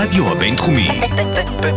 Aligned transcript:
הרדיו 0.00 0.32
הבינתחומי. 0.32 1.00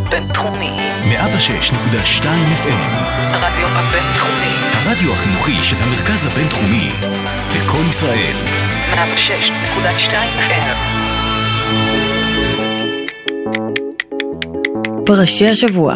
בינתחומי. 0.10 0.70
106.2 1.10 2.24
FM. 2.24 2.94
הרדיו 3.18 3.68
הבינתחומי. 3.68 4.54
הרדיו 4.74 5.14
החינוכי 5.14 5.64
של 5.64 5.76
המרכז 5.80 6.26
הבינתחומי. 6.26 6.90
לקום 7.56 7.90
ישראל. 7.90 8.36
106.2 8.94 10.14
FM. 10.40 10.78
פרשי 15.06 15.48
השבוע. 15.48 15.96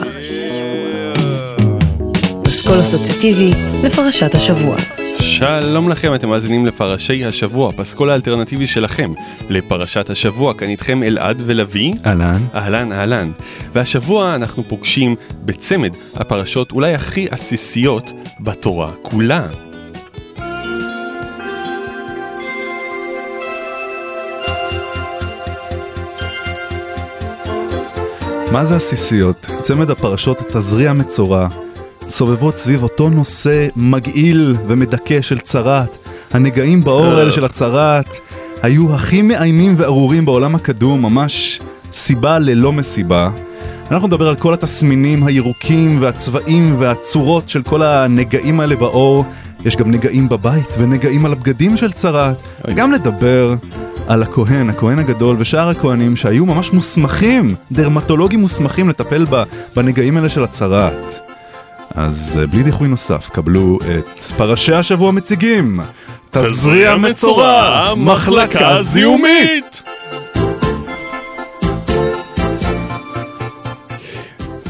פסקול 2.44 2.82
אסוציאטיבי 2.82 3.52
לפרשת 3.84 4.36
השבוע. 4.36 4.76
שלום 5.20 5.90
לכם, 5.90 6.16
אתם 6.16 6.30
מאזינים 6.30 6.66
לפרשי 6.66 7.26
השבוע, 7.26 7.72
פסקול 7.72 8.10
האלטרנטיבי 8.10 8.68
שלכם 8.68 9.14
לפרשת 9.50 10.10
השבוע, 10.10 10.54
כאן 10.54 10.68
איתכם 10.68 11.04
אלעד 11.04 11.42
ולוי. 11.46 11.92
אהלן. 12.06 12.42
אהלן, 12.56 12.92
אהלן. 12.92 13.32
והשבוע 13.74 14.36
אנחנו 14.36 14.64
פוגשים 14.68 15.16
בצמד 15.46 15.92
הפרשות 16.16 16.72
אולי 16.72 16.94
הכי 16.94 17.28
עסיסיות 17.32 18.12
בתורה 18.40 18.92
כולה. 19.02 19.48
מה 28.52 28.66
זה 28.66 28.76
עסיסיות? 28.76 29.48
צמד 29.62 29.90
הפרשות 29.90 30.38
תזריע 30.38 30.94
מצורע, 30.94 31.48
סובבות 32.10 32.58
סביב 32.58 32.84
אותו 32.84 33.10
נושא 33.10 33.68
מגעיל 33.76 34.56
ומדכא 34.68 35.22
של 35.22 35.40
צרת. 35.40 35.98
הנגעים 36.32 36.84
באור 36.84 37.06
האלה 37.06 37.32
של 37.32 37.46
הצרת 37.46 38.18
היו 38.62 38.96
הכי 38.96 39.22
מאיימים 39.22 39.74
וארורים 39.78 40.26
בעולם 40.26 40.56
הקדום, 40.56 41.02
ממש 41.02 41.60
סיבה 41.94 42.40
ללא 42.40 42.74
מסיבה. 42.74 43.30
אנחנו 43.92 44.08
נדבר 44.08 44.28
על 44.28 44.36
כל 44.36 44.54
התסמינים 44.54 45.24
הירוקים 45.24 46.02
והצבעים 46.02 46.76
והצורות 46.80 47.50
של 47.50 47.64
כל 47.64 47.82
הנגעים 47.84 48.60
האלה 48.60 48.76
באור. 48.76 49.26
יש 49.66 49.76
גם 49.76 49.92
נגעים 49.92 50.30
בבית 50.30 50.70
ונגעים 50.78 51.26
על 51.26 51.32
הבגדים 51.32 51.78
של 51.78 51.92
צרת. 51.92 52.42
גם 52.76 52.94
נדבר 52.94 53.56
על 54.08 54.24
הכהן, 54.24 54.70
הכהן 54.70 55.00
הגדול 55.00 55.36
ושאר 55.40 55.70
הכהנים 55.70 56.16
שהיו 56.16 56.46
ממש 56.46 56.74
מוסמכים, 56.74 57.56
דרמטולוגים 57.72 58.40
מוסמכים 58.40 58.90
לטפל 58.90 59.26
בנגעים 59.76 60.18
האלה 60.18 60.30
של 60.30 60.44
הצרת. 60.44 61.27
אז 61.98 62.40
אה, 62.42 62.48
בלי 62.48 62.64
דיחוי 62.64 62.88
נוסף, 62.88 63.30
קבלו 63.30 63.80
את 63.82 64.20
פרשי 64.20 64.74
השבוע 64.74 65.12
מציגים. 65.12 65.80
תזריע 66.32 66.96
מצורע, 66.96 67.94
מחלקה 67.98 68.84
זיהומית! 68.84 69.84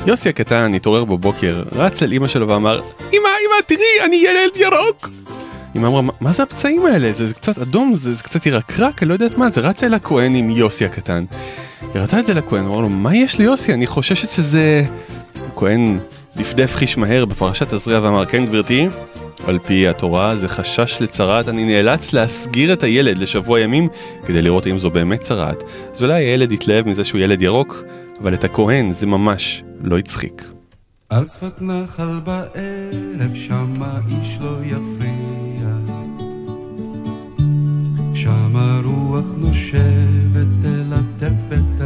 יוסי 0.06 0.30
הקטן 0.30 0.74
התעורר 0.74 1.06
בבוקר, 1.06 1.64
רץ 1.72 2.04
אל 2.04 2.14
אמא 2.14 2.28
שלו 2.28 2.48
ואמר, 2.48 2.80
אמא, 3.14 3.18
אמא, 3.18 3.62
תראי, 3.68 3.82
אני 4.06 4.16
ילד 4.16 4.56
ירוק! 4.56 5.10
אמא 5.76 5.88
אמרה, 5.88 6.02
"מה- 6.22 6.32
זה 6.34 6.44
הפצעים 6.44 6.86
האלה? 6.86 7.12
זה, 7.18 7.28
זה 7.28 7.34
קצת 7.34 7.58
אדום, 7.58 7.94
זה, 7.96 8.12
זה 8.12 8.24
קצת 8.24 8.46
ירקרק, 8.46 9.04
אני 9.04 9.10
לא 9.10 9.14
יודעת 9.14 9.38
מה, 9.38 9.50
זה 9.50 9.62
רץ 9.62 9.84
אל 9.84 9.94
הכהן 9.94 10.36
עם 10.36 10.50
יוסי 10.50 10.86
הקטן. 10.86 11.26
היא 11.82 11.90
הראתה 11.96 12.20
את 12.20 12.26
זה 12.26 12.34
לכהן, 12.34 12.66
הוא 12.66 12.74
אמר 12.74 12.82
לו, 12.82 12.90
מה 12.90 13.16
יש 13.16 13.38
ליוסי? 13.40 13.74
אני 13.74 13.88
חוששת 13.88 14.32
שזה... 14.32 14.84
הכהן 15.54 16.00
דפדף 16.38 16.76
חיש 16.76 16.98
מהר 16.98 17.26
בפרשת 17.26 17.74
תזריע 17.74 18.00
ואמר, 18.04 18.26
כן 18.26 18.46
גברתי, 18.46 18.88
על 19.48 19.60
פי 19.60 19.88
התורה 19.88 20.36
זה 20.36 20.48
חשש 20.48 20.98
לצרעת, 21.02 21.48
אני 21.48 21.66
נאלץ 21.66 22.14
להסגיר 22.14 22.74
את 22.74 22.84
הילד 22.84 23.18
לשבוע 23.18 23.60
ימים 23.60 23.90
כדי 24.26 24.42
לראות 24.42 24.68
אם 24.68 24.78
זו 24.78 24.90
באמת 24.90 25.22
צרעת. 25.22 25.64
אז 25.94 26.04
אולי 26.04 26.14
הילד 26.14 26.52
יתלהב 26.52 26.88
מזה 26.88 27.04
שהוא 27.04 27.22
ילד 27.22 27.42
ירוק, 27.42 27.84
אבל 28.22 28.34
את 28.34 28.44
הכהן 28.44 28.94
זה 28.94 29.06
ממש 29.06 29.64
לא 29.82 29.98
הצחיק. 29.98 30.48
על 31.10 31.26
שפת 31.26 31.62
נחל 31.62 32.20
בערב 32.24 33.36
שמה 33.36 34.00
איש 34.10 34.38
לא 34.42 34.58
יפריע 34.64 35.70
שמה 38.14 38.82
רוח 38.84 39.26
נושבת 39.38 40.48
תלטף 40.62 41.34
ותרגיע 41.50 41.77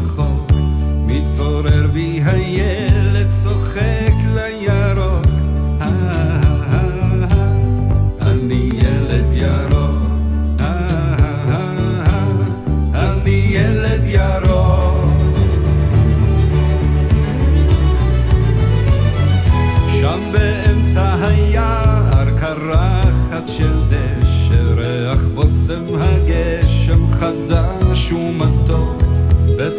проход. 0.00 0.23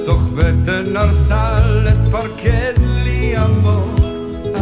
בטן 0.10 0.98
ארסלת 0.98 1.98
פרקד 2.12 2.74
לי 3.04 3.36
עמוק. 3.36 4.00
אה, 4.56 4.62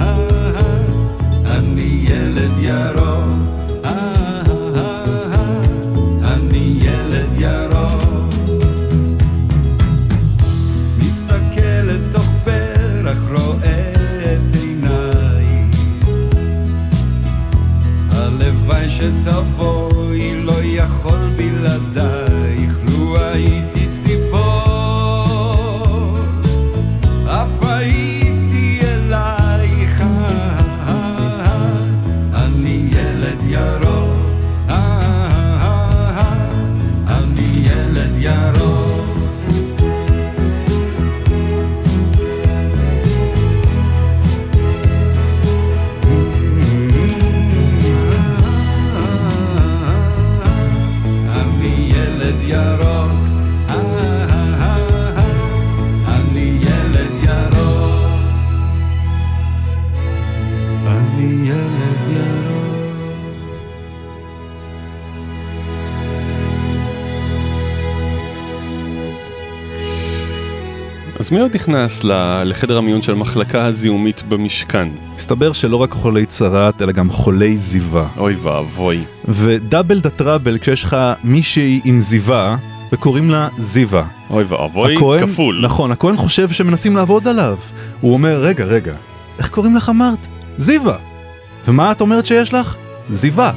אה, 0.00 0.16
אה, 0.56 1.56
אני 1.56 2.04
ילד 2.08 2.50
ירוק. 2.58 3.84
אני 6.24 6.78
ילד 6.80 7.28
ירוק. 7.38 8.34
מסתכל 10.98 11.82
לתוך 11.84 12.26
פרח, 12.44 13.18
רואה 13.30 13.92
את 14.22 14.54
עיניי. 14.54 15.64
הלוואי 18.10 18.88
שתבואי, 18.88 19.39
מי 71.30 71.40
עוד 71.40 71.54
נכנס 71.54 72.00
לחדר 72.44 72.78
המיון 72.78 73.02
של 73.02 73.12
המחלקה 73.12 73.64
הזיהומית 73.64 74.22
במשכן? 74.28 74.88
מסתבר 75.16 75.52
שלא 75.52 75.76
רק 75.76 75.90
חולי 75.92 76.26
צרת, 76.26 76.82
אלא 76.82 76.92
גם 76.92 77.10
חולי 77.10 77.56
זיווה. 77.56 78.08
אוי 78.16 78.34
ואבוי. 78.34 79.04
ודאבל 79.28 80.00
דה 80.00 80.10
טראבל 80.10 80.58
כשיש 80.58 80.84
לך 80.84 80.96
מישהי 81.24 81.80
עם 81.84 82.00
זיווה, 82.00 82.56
וקוראים 82.92 83.30
לה 83.30 83.48
זיווה. 83.58 84.04
אוי 84.30 84.44
ואבוי, 84.44 84.96
הכהן- 84.96 85.26
כפול. 85.26 85.60
נכון, 85.62 85.92
הכהן 85.92 86.16
חושב 86.16 86.48
שמנסים 86.48 86.96
לעבוד 86.96 87.28
עליו. 87.28 87.56
הוא 88.00 88.12
אומר, 88.12 88.40
רגע, 88.42 88.64
רגע, 88.64 88.92
איך 89.38 89.48
קוראים 89.48 89.76
לך 89.76 89.88
אמרת? 89.88 90.18
זיווה. 90.56 90.96
ומה 91.68 91.92
את 91.92 92.00
אומרת 92.00 92.26
שיש 92.26 92.54
לך? 92.54 92.76
זיווה. 93.10 93.52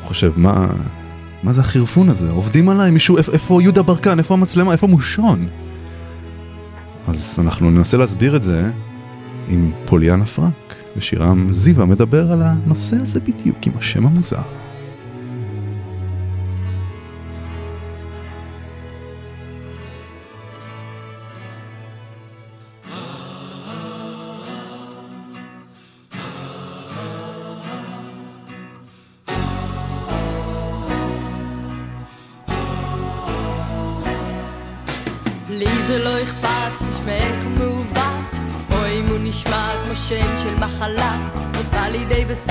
הוא 0.00 0.08
חושב, 0.08 0.32
מה... 0.36 0.66
מה 1.42 1.52
זה 1.52 1.60
החרפון 1.60 2.08
הזה? 2.08 2.30
עובדים 2.30 2.68
עליי? 2.68 2.90
מישהו, 2.90 3.16
איפה 3.18 3.62
יהודה 3.62 3.82
ברקן? 3.82 4.18
איפה 4.18 4.34
המצלמה? 4.34 4.72
איפה 4.72 4.86
מושון? 4.86 5.46
אז 7.08 7.36
אנחנו 7.38 7.70
ננסה 7.70 7.96
להסביר 7.96 8.36
את 8.36 8.42
זה 8.42 8.70
עם 9.48 9.72
פוליאנה 9.86 10.26
פרנק, 10.26 10.74
ושירם 10.96 11.52
זיווה 11.52 11.84
מדבר 11.84 12.32
על 12.32 12.42
הנושא 12.42 12.96
הזה 12.96 13.20
בדיוק 13.20 13.56
עם 13.66 13.72
השם 13.78 14.06
המוזר. 14.06 14.67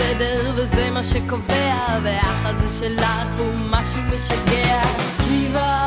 בסדר, 0.08 0.52
וזה 0.56 0.90
מה 0.92 1.04
שקובע, 1.04 2.00
והחזה 2.04 2.80
שלך 2.80 3.40
הוא 3.40 3.54
משהו 3.70 4.02
משגע. 4.02 4.82
סביבה, 5.18 5.87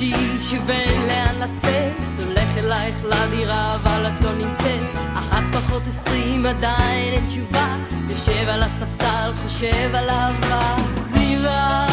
שישי 0.00 0.40
שוב 0.42 0.70
לאן 1.06 1.34
לצאת, 1.40 1.92
הולך 2.18 2.56
אלייך 2.56 3.04
לדירה 3.04 3.74
אבל 3.74 4.06
את 4.06 4.20
לא 4.20 4.30
נמצאת, 4.32 4.96
אחת 5.14 5.42
פחות 5.52 5.82
עשרים 5.86 6.46
עדיין 6.46 7.12
אין 7.12 7.26
תשובה, 7.28 7.76
יושב 8.10 8.48
על 8.48 8.62
הספסל 8.62 9.32
חושב 9.42 9.94
על 9.94 10.08
אהבה. 10.08 10.76
זיווה 11.12 11.86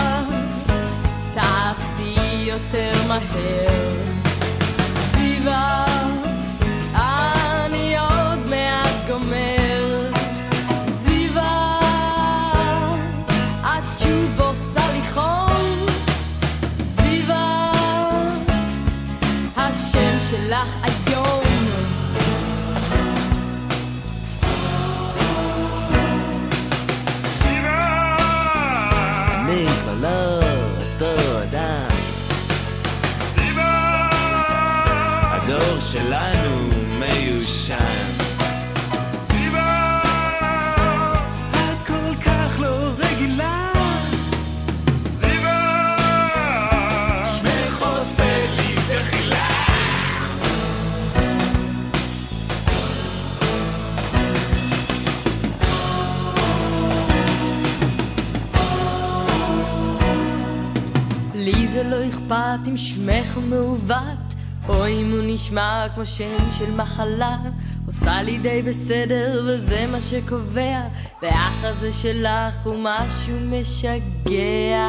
תעשי 1.33 2.45
יותר 2.47 2.91
מהר. 3.07 3.95
זיווה, 5.11 5.85
אני 6.95 7.97
עוד 7.97 8.49
מעט 8.49 9.07
גומר. 9.07 9.56
אכפת 62.17 62.67
אם 62.67 62.77
שמך 62.77 63.37
מעוות, 63.49 64.33
או 64.69 64.87
אם 64.87 65.11
הוא 65.11 65.21
נשמע 65.23 65.87
כמו 65.95 66.05
שם 66.05 66.51
של 66.57 66.71
מחלה. 66.75 67.37
עושה 67.85 68.23
לי 68.23 68.37
די 68.37 68.61
בסדר, 68.61 69.43
וזה 69.47 69.85
מה 69.91 70.01
שקובע, 70.01 70.81
והאח 71.21 71.63
הזה 71.63 71.91
שלך 71.91 72.55
הוא 72.63 72.75
משהו 72.83 73.35
משגע. 73.51 74.87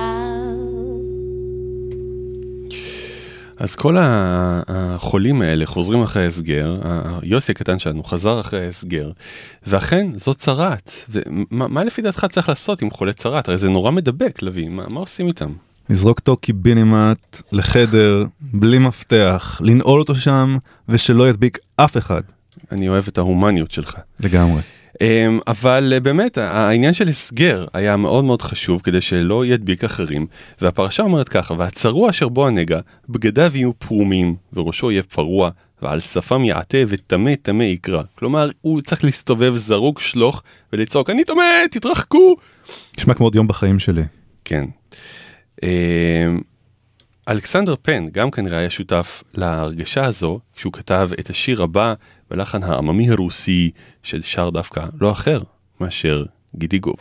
אז 3.56 3.76
כל 3.76 3.96
החולים 3.98 5.42
האלה 5.42 5.66
חוזרים 5.66 6.02
אחרי 6.02 6.22
ההסגר, 6.22 6.76
יוסי 7.22 7.52
הקטן 7.52 7.78
שלנו 7.78 8.04
חזר 8.04 8.40
אחרי 8.40 8.64
ההסגר, 8.64 9.10
ואכן 9.66 10.06
זו 10.16 10.34
צרעת. 10.34 10.92
מה 11.50 11.84
לפי 11.84 12.02
דעתך 12.02 12.26
צריך 12.32 12.48
לעשות 12.48 12.82
עם 12.82 12.90
חולה 12.90 13.12
צרעת? 13.12 13.48
הרי 13.48 13.58
זה 13.58 13.68
נורא 13.68 13.90
מדבק, 13.90 14.42
לביא, 14.42 14.68
מה, 14.68 14.84
מה 14.92 15.00
עושים 15.00 15.26
איתם? 15.26 15.52
לזרוק 15.90 16.18
אותו 16.18 16.36
קיבינימט 16.36 17.42
לחדר, 17.52 18.24
בלי 18.40 18.78
מפתח, 18.78 19.60
לנעול 19.64 20.00
אותו 20.00 20.14
שם, 20.14 20.56
ושלא 20.88 21.28
ידביק 21.28 21.58
אף 21.76 21.96
אחד. 21.96 22.22
אני 22.72 22.88
אוהב 22.88 23.04
את 23.08 23.18
ההומניות 23.18 23.70
שלך. 23.70 23.94
לגמרי. 24.20 24.60
אמ, 25.00 25.38
אבל 25.46 25.92
אה, 25.94 26.00
באמת 26.00 26.38
העניין 26.38 26.92
של 26.92 27.08
הסגר 27.08 27.66
היה 27.72 27.96
מאוד 27.96 28.24
מאוד 28.24 28.42
חשוב 28.42 28.80
כדי 28.82 29.00
שלא 29.00 29.46
ידביק 29.46 29.84
אחרים 29.84 30.26
והפרשה 30.60 31.02
אומרת 31.02 31.28
ככה 31.28 31.54
והצרוע 31.58 32.10
אשר 32.10 32.28
בו 32.28 32.46
הנגע 32.46 32.80
בגדיו 33.08 33.52
יהיו 33.54 33.78
פרומים 33.78 34.36
וראשו 34.52 34.90
יהיה 34.90 35.02
פרוע 35.02 35.50
ועל 35.82 36.00
שפם 36.00 36.44
יעטה 36.44 36.78
וטמא 36.88 37.34
טמא 37.42 37.62
יקרא 37.62 38.02
כלומר 38.14 38.50
הוא 38.60 38.80
צריך 38.80 39.04
להסתובב 39.04 39.56
זרוק 39.56 40.00
שלוך 40.00 40.42
ולצעוק 40.72 41.10
אני 41.10 41.24
טמא 41.24 41.44
תתרחקו 41.70 42.36
נשמע 42.98 43.14
כמו 43.14 43.26
עוד 43.26 43.34
יום 43.34 43.48
בחיים 43.48 43.78
שלי. 43.78 44.02
כן. 44.44 44.64
אמ, 45.62 46.40
אלכסנדר 47.28 47.74
פן 47.82 48.08
גם 48.12 48.30
כנראה 48.30 48.58
היה 48.58 48.70
שותף 48.70 49.22
להרגשה 49.34 50.04
הזו 50.04 50.40
כשהוא 50.56 50.72
כתב 50.72 51.10
את 51.20 51.30
השיר 51.30 51.62
הבא 51.62 51.94
בלחן 52.30 52.62
העממי 52.62 53.10
הרוסי 53.10 53.70
של 54.02 54.22
שר 54.22 54.50
דווקא 54.50 54.84
לא 55.00 55.12
אחר 55.12 55.42
מאשר 55.80 56.24
גידיגוב. 56.56 56.96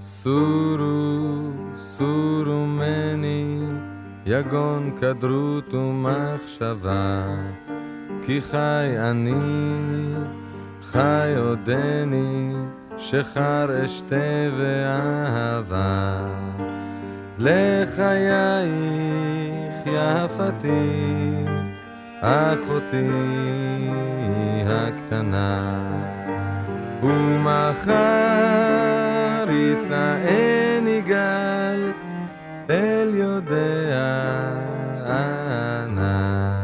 סורו, 0.00 1.50
סורו 1.76 2.66
יגון 4.26 4.90
כדרות 5.00 5.74
ומחשבה, 5.74 7.22
כי 8.22 8.40
חי 8.40 8.94
אני, 8.98 9.32
חי 10.82 11.34
עודני, 11.36 12.52
שחר 12.98 13.84
אשתה 13.84 14.50
ואהבה. 14.58 16.28
לחייך 17.38 18.74
יפתי, 19.86 21.44
אחותי 22.20 23.10
הקטנה. 24.66 25.80
ומחר 27.02 27.94
יישאני 29.50 30.64
גל 30.73 30.73
אל 32.70 33.10
יודע 33.14 34.02
אנה. 35.06 36.54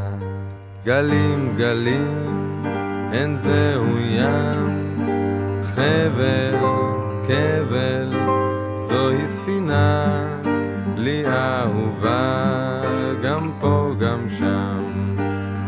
גלים 0.84 1.54
גלים 1.56 2.62
אין 3.12 3.36
זהו 3.36 3.98
ים, 3.98 4.96
חבל 5.62 6.54
כבל 7.26 8.12
זוהי 8.76 9.26
ספינה, 9.26 10.24
לי 10.96 11.24
אהובה. 11.26 12.50
גם 13.22 13.50
פה 13.60 13.94
גם 14.00 14.28
שם, 14.28 15.16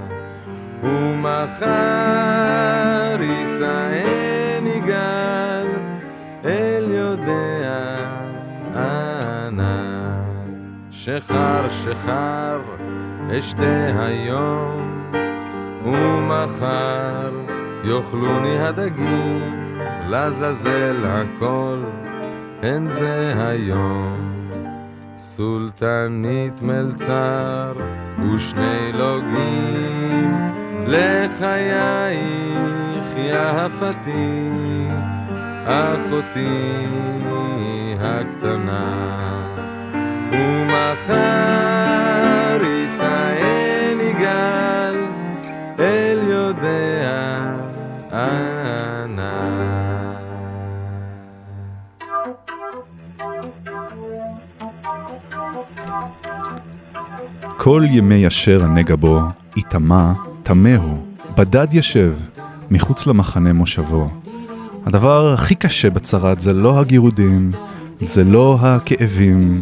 ומחר 0.83 1.67
יישאן 3.21 4.85
גל, 4.85 5.67
אל 6.45 6.85
יודע 6.91 8.07
ענה. 8.75 9.99
שחר 10.91 11.69
שחר 11.69 12.61
אשתה 13.39 14.05
היום 14.05 15.11
ומחר 15.83 17.31
יאכלוני 17.83 18.59
הדגים 18.59 19.79
לזזל 20.09 21.05
הכל 21.05 21.83
אין 22.63 22.87
זה 22.87 23.33
היום 23.37 24.28
סולטנית 25.21 26.61
מלצר 26.61 27.73
ושני 28.33 28.91
לוגים 28.93 30.51
לחייך 30.87 32.29
יפתי 33.17 34.49
אחותי 35.65 36.85
הקטנה. 38.01 39.09
ומחר 40.31 41.88
כל 57.61 57.85
ימי 57.89 58.27
אשר 58.27 58.63
הנגע 58.63 58.95
בו, 58.95 59.19
יטמע, 59.57 60.11
טמא 60.43 60.75
הוא, 60.75 60.97
בדד 61.37 61.67
ישב, 61.71 62.13
מחוץ 62.71 63.07
למחנה 63.07 63.53
מושבו. 63.53 64.09
הדבר 64.85 65.33
הכי 65.33 65.55
קשה 65.55 65.89
בצרת 65.89 66.39
זה 66.39 66.53
לא 66.53 66.79
הגירודים, 66.79 67.51
זה 67.99 68.23
לא 68.23 68.57
הכאבים, 68.61 69.61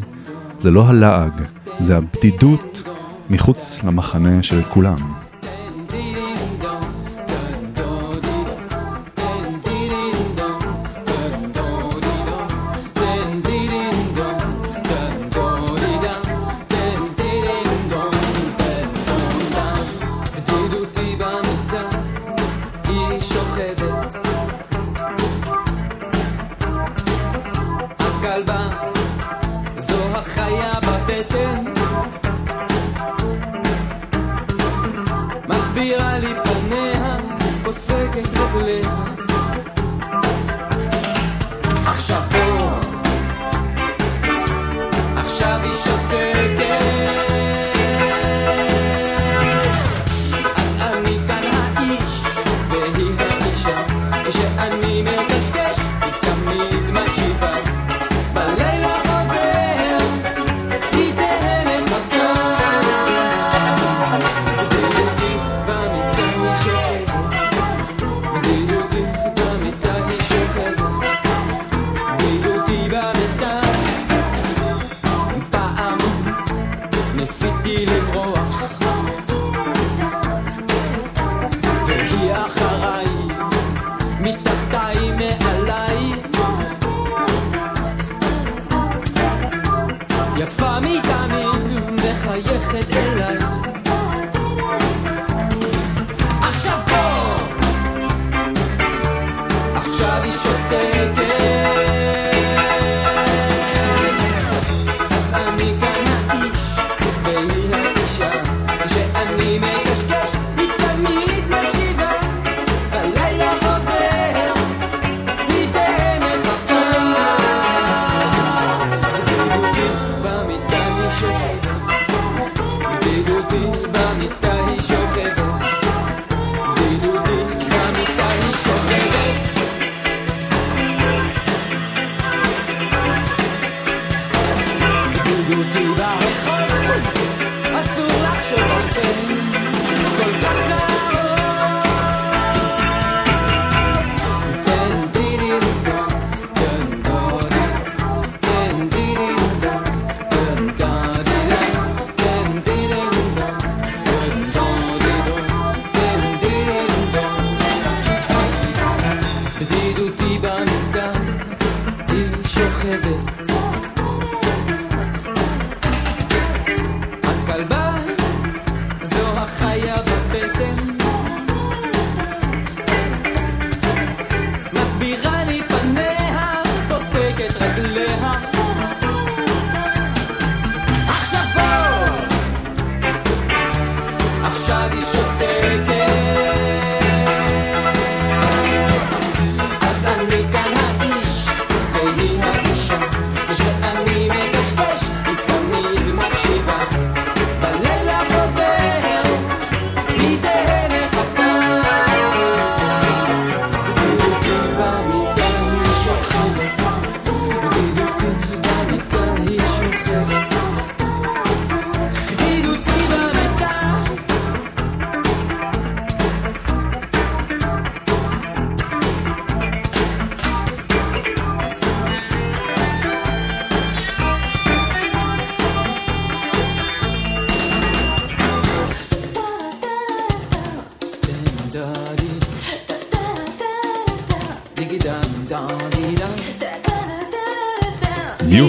זה 0.59 0.71
לא 0.71 0.87
הלעג, 0.87 1.31
זה 1.79 1.97
הבדידות 1.97 2.83
מחוץ 3.29 3.83
למחנה 3.83 4.43
של 4.43 4.61
כולם. 4.63 5.26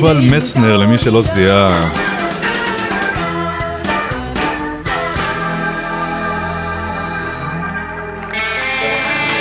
יובל 0.09 0.37
מסנר, 0.37 0.77
למי 0.77 0.99
שלא 0.99 1.23
זיהה. 1.23 1.91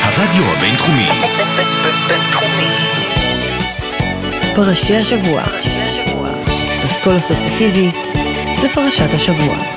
הרדיו 0.01 0.43
הבינתחומי. 0.57 1.07
פרשי 4.55 4.95
השבוע. 4.95 5.43
פרשי 5.43 5.79
השבוע. 5.79 6.29
אסכול 6.87 7.17
אסוציאטיבי 7.17 7.91
לפרשת 8.63 9.13
השבוע. 9.13 9.76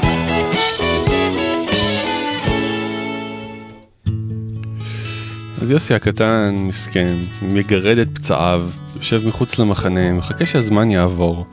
יוסי 5.70 5.94
הקטן, 5.94 6.54
מסכן, 6.58 7.16
מגרד 7.42 7.98
את 7.98 8.08
פצעיו, 8.18 8.70
יושב 8.96 9.28
מחוץ 9.28 9.58
למחנה, 9.58 10.12
מחכה 10.12 10.46
שהזמן 10.46 10.90
יעבור, 10.90 11.46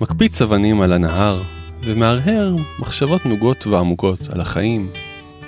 מקפיץ 0.00 0.42
אבנים 0.42 0.80
על 0.80 0.92
הנהר, 0.92 1.42
ומהרהר 1.84 2.56
מחשבות 2.78 3.26
נוגות 3.26 3.66
ועמוקות 3.66 4.20
על 4.32 4.40
החיים 4.40 4.88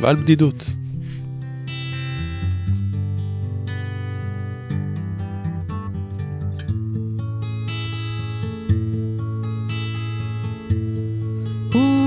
ועל 0.01 0.17
בדידות. 0.17 0.65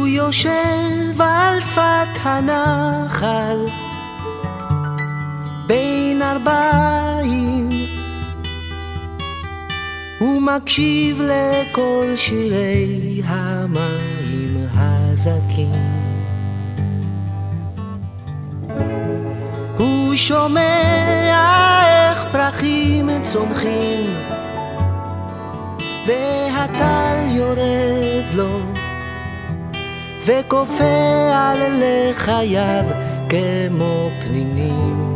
יושב 0.08 1.22
על 1.22 1.62
שפת 1.62 2.20
הנחל 2.24 3.85
בין 5.68 6.22
ארבעים 6.22 7.70
הוא 10.20 10.42
מקשיב 10.42 11.22
לכל 11.22 12.06
שירי 12.16 13.22
המים 13.26 14.58
הזכים 14.74 15.72
הוא 19.78 20.16
שומע 20.16 21.82
איך 21.88 22.26
פרחים 22.32 23.10
צומחים 23.24 24.14
והטל 26.08 27.18
יורד 27.30 28.26
לו 28.36 28.60
וכופה 30.26 31.34
על 31.34 31.58
לחייו 31.80 32.84
כמו 33.30 34.10
פנינים. 34.24 35.15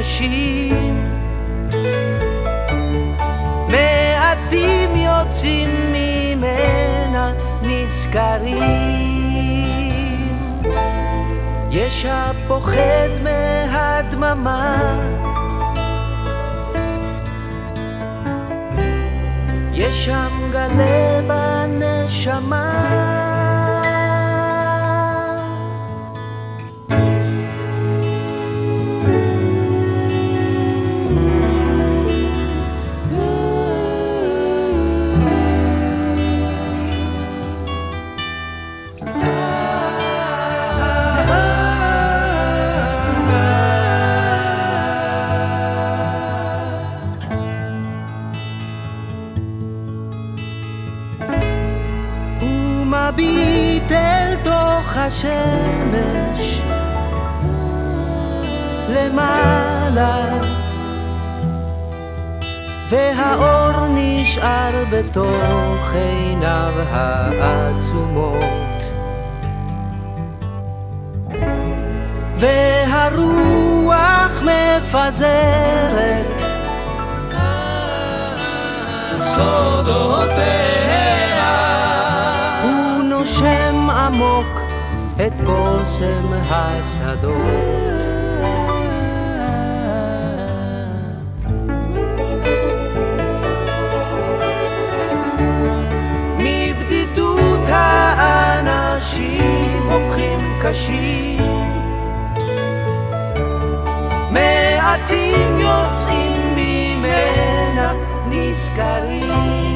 קשים 0.00 1.20
מעטים 3.68 4.96
יוצאים 4.96 5.68
ממנה 5.92 7.32
נזכרים. 7.62 8.60
יש 11.70 12.06
הפוחד 12.08 13.10
מהדממה. 13.22 15.00
יש 19.72 20.04
שם 20.04 20.50
גלה 20.52 21.20
בנשמה 21.28 23.09
נשאר 64.40 64.84
בתוך 64.90 65.92
עיניו 65.92 66.72
העצומות. 66.90 68.44
והרוח 72.38 74.42
מפזרת 74.42 76.42
סודותיה. 79.20 80.70
הוא 82.62 83.02
נושם 83.02 83.90
עמוק 83.90 84.60
את 85.16 85.32
בושם 85.44 86.32
השדות 86.50 87.99
קשים 100.80 101.38
מעטים 104.30 105.60
יוצאים 105.60 106.56
ממנה 106.56 107.92
נזכרים 108.26 109.70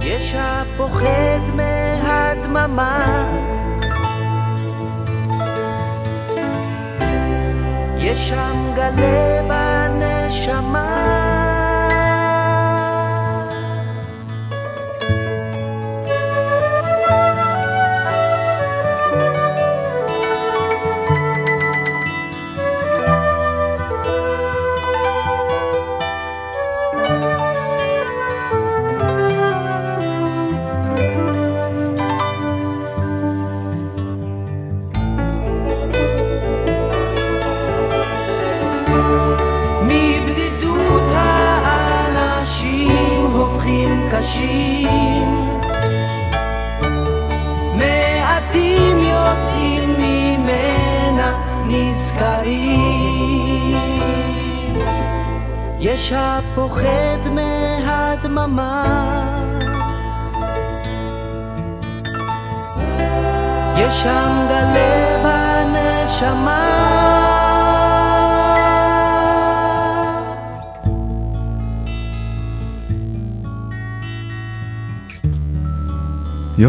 יש 0.00 0.34
הפוחד 0.38 1.40
מהדממה. 1.54 3.26
יש 7.98 8.28
שם 8.28 8.72
גלה 8.74 9.42
בנשמה 9.48 11.31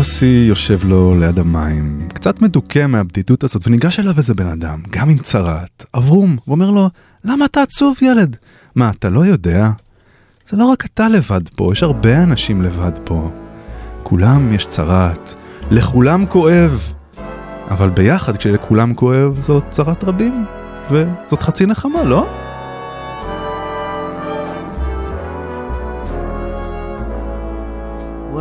יוסי 0.03 0.45
יושב 0.49 0.79
לו 0.83 1.15
ליד 1.19 1.39
המים, 1.39 2.07
קצת 2.13 2.41
מדוכא 2.41 2.87
מהבדידות 2.87 3.43
הזאת, 3.43 3.67
וניגש 3.67 3.99
אליו 3.99 4.17
איזה 4.17 4.33
בן 4.33 4.47
אדם, 4.47 4.81
גם 4.89 5.09
עם 5.09 5.17
צרת, 5.17 5.85
אברום, 5.97 6.37
ואומר 6.47 6.71
לו, 6.71 6.89
למה 7.23 7.45
אתה 7.45 7.61
עצוב 7.61 7.97
ילד? 8.01 8.35
מה, 8.75 8.89
אתה 8.89 9.09
לא 9.09 9.25
יודע? 9.25 9.69
זה 10.49 10.57
לא 10.57 10.65
רק 10.65 10.85
אתה 10.85 11.07
לבד 11.07 11.49
פה, 11.55 11.69
יש 11.71 11.83
הרבה 11.83 12.23
אנשים 12.23 12.61
לבד 12.61 12.91
פה. 13.03 13.31
כולם 14.03 14.53
יש 14.53 14.65
צרת, 14.65 15.33
לכולם 15.71 16.25
כואב. 16.25 16.93
אבל 17.69 17.89
ביחד, 17.89 18.37
כשלכולם 18.37 18.93
כואב, 18.93 19.41
זאת 19.41 19.63
צרת 19.69 20.03
רבים, 20.03 20.45
וזאת 20.91 21.43
חצי 21.43 21.65
נחמה, 21.65 22.03
לא? 22.03 22.42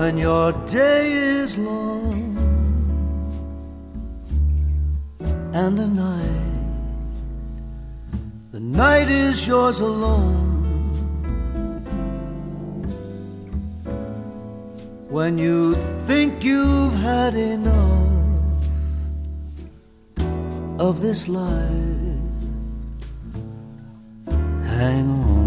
When 0.02 0.18
your 0.18 0.50
day 0.66 1.12
is 1.12 1.56
long 1.56 2.36
and 5.54 5.78
the 5.78 5.86
night, 5.86 6.48
the 8.50 8.58
night 8.58 9.08
is 9.08 9.46
yours 9.46 9.78
alone. 9.78 10.50
When 15.08 15.38
you 15.38 15.76
think 16.08 16.42
you've 16.42 16.94
had 16.94 17.34
enough 17.36 18.08
of 20.80 21.00
this 21.00 21.28
life, 21.28 22.18
hang 24.66 25.06
on. 25.08 25.41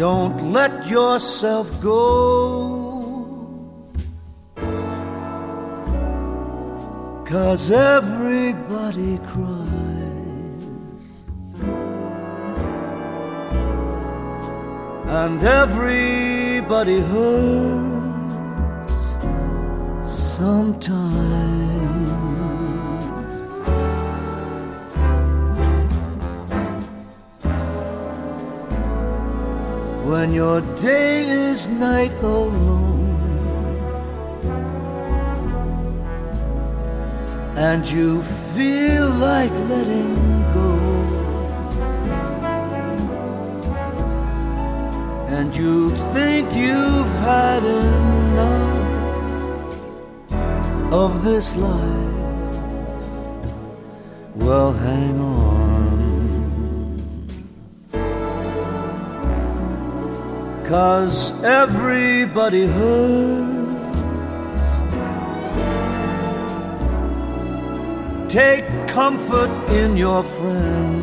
Don't 0.00 0.40
let 0.54 0.88
yourself 0.88 1.68
go. 1.82 1.98
Cause 7.26 7.70
everybody 7.70 9.18
cries 9.28 9.66
And 15.20 15.42
everybody 15.42 17.00
hurts 17.00 18.92
sometimes 20.02 21.79
When 30.10 30.32
your 30.32 30.60
day 30.74 31.28
is 31.28 31.68
night 31.68 32.12
alone. 32.20 33.10
And 37.54 37.88
you 37.88 38.22
feel 38.54 39.08
like 39.10 39.52
letting 39.68 40.14
go, 40.54 40.72
and 45.28 45.54
you 45.54 45.90
think 46.14 46.52
you've 46.54 47.12
had 47.30 47.62
enough 47.62 48.78
of 50.92 51.22
this 51.22 51.54
life, 51.54 52.14
well, 54.34 54.72
hang 54.72 55.20
on. 55.20 55.59
Cause 60.70 61.32
everybody 61.42 62.64
hurts. 62.64 64.58
Take 68.32 68.66
comfort 68.86 69.50
in 69.72 69.96
your 69.96 70.22
friends. 70.22 71.00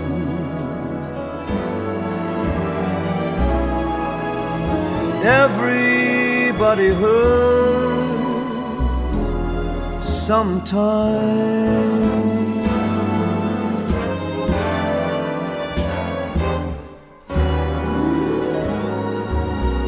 Everybody 5.26 6.88
hurts 7.04 8.08
sometimes. 10.08 11.78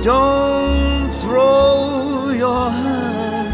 Don't 0.10 1.12
throw 1.22 2.32
your 2.32 2.72
hand 2.72 3.54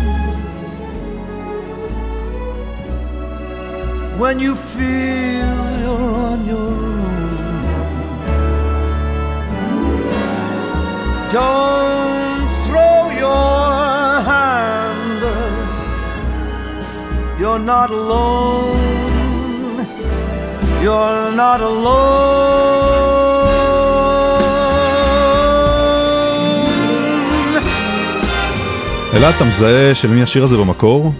when 4.17 4.39
you 4.39 4.55
feel 4.55 5.57
you're 5.83 6.13
on 6.29 6.39
your 6.51 6.71
own. 7.11 7.33
Don't 11.39 12.43
throw 12.67 12.99
your 13.25 14.21
hand. 14.31 15.23
You're 17.37 17.63
not 17.73 17.89
alone. 17.89 18.79
You're 20.81 21.31
not 21.35 21.59
alone. 21.59 22.84
אלעד, 29.15 29.33
אתה 29.35 29.45
מזהה 29.45 29.95
של 29.95 30.07
מי 30.07 30.23
השיר 30.23 30.43
הזה 30.43 30.57
במקור? 30.57 31.13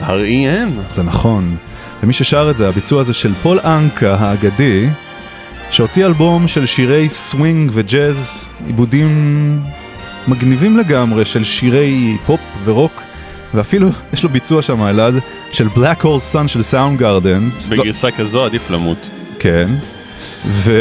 R.E.M. 0.00 0.94
זה 0.94 1.02
נכון. 1.02 1.56
ומי 2.02 2.12
ששר 2.12 2.50
את 2.50 2.56
זה, 2.56 2.68
הביצוע 2.68 3.00
הזה 3.00 3.14
של 3.14 3.34
פול 3.42 3.60
אנקה 3.60 4.14
האגדי, 4.14 4.88
שהוציא 5.70 6.06
אלבום 6.06 6.48
של 6.48 6.66
שירי 6.66 7.08
סווינג 7.08 7.70
וג'אז, 7.74 8.48
עיבודים 8.66 9.60
מגניבים 10.28 10.78
לגמרי 10.78 11.24
של 11.24 11.44
שירי 11.44 12.16
פופ 12.26 12.40
ורוק, 12.64 13.02
ואפילו 13.54 13.88
יש 14.12 14.22
לו 14.22 14.28
ביצוע 14.28 14.62
שם, 14.62 14.82
אלעד, 14.82 15.14
של 15.52 15.66
Black 15.66 16.02
Hole 16.02 16.34
Sun 16.34 16.48
של 16.48 16.62
סאונדגארדן. 16.62 17.48
בגרסה 17.68 18.10
כזו 18.10 18.44
עדיף 18.44 18.70
למות. 18.70 18.98
כן. 19.38 19.70
ו... 20.46 20.72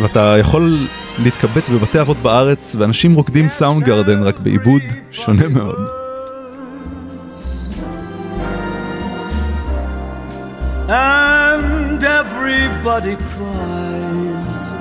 ואתה 0.00 0.36
יכול 0.40 0.78
להתקבץ 1.18 1.68
בבתי 1.68 2.00
אבות 2.00 2.16
בארץ, 2.16 2.76
ואנשים 2.78 3.14
רוקדים 3.14 3.48
סאונד 3.48 3.84
גארדן 3.84 4.22
רק 4.22 4.38
בעיבוד 4.40 4.82
שונה 5.10 5.48
מאוד. 5.48 6.00
and 10.90 12.02
everybody 12.02 13.14
cries. 13.30 14.72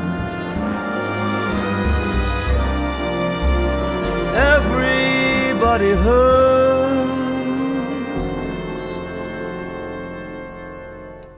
Everybody 4.55 5.91
hurts 5.91 7.19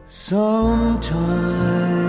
sometimes. 0.08 2.01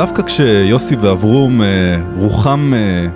דווקא 0.00 0.22
כשיוסי 0.22 0.96
ואברום 0.96 1.62
אה, 1.62 2.04
רוחם 2.16 2.72
אה, 2.74 3.08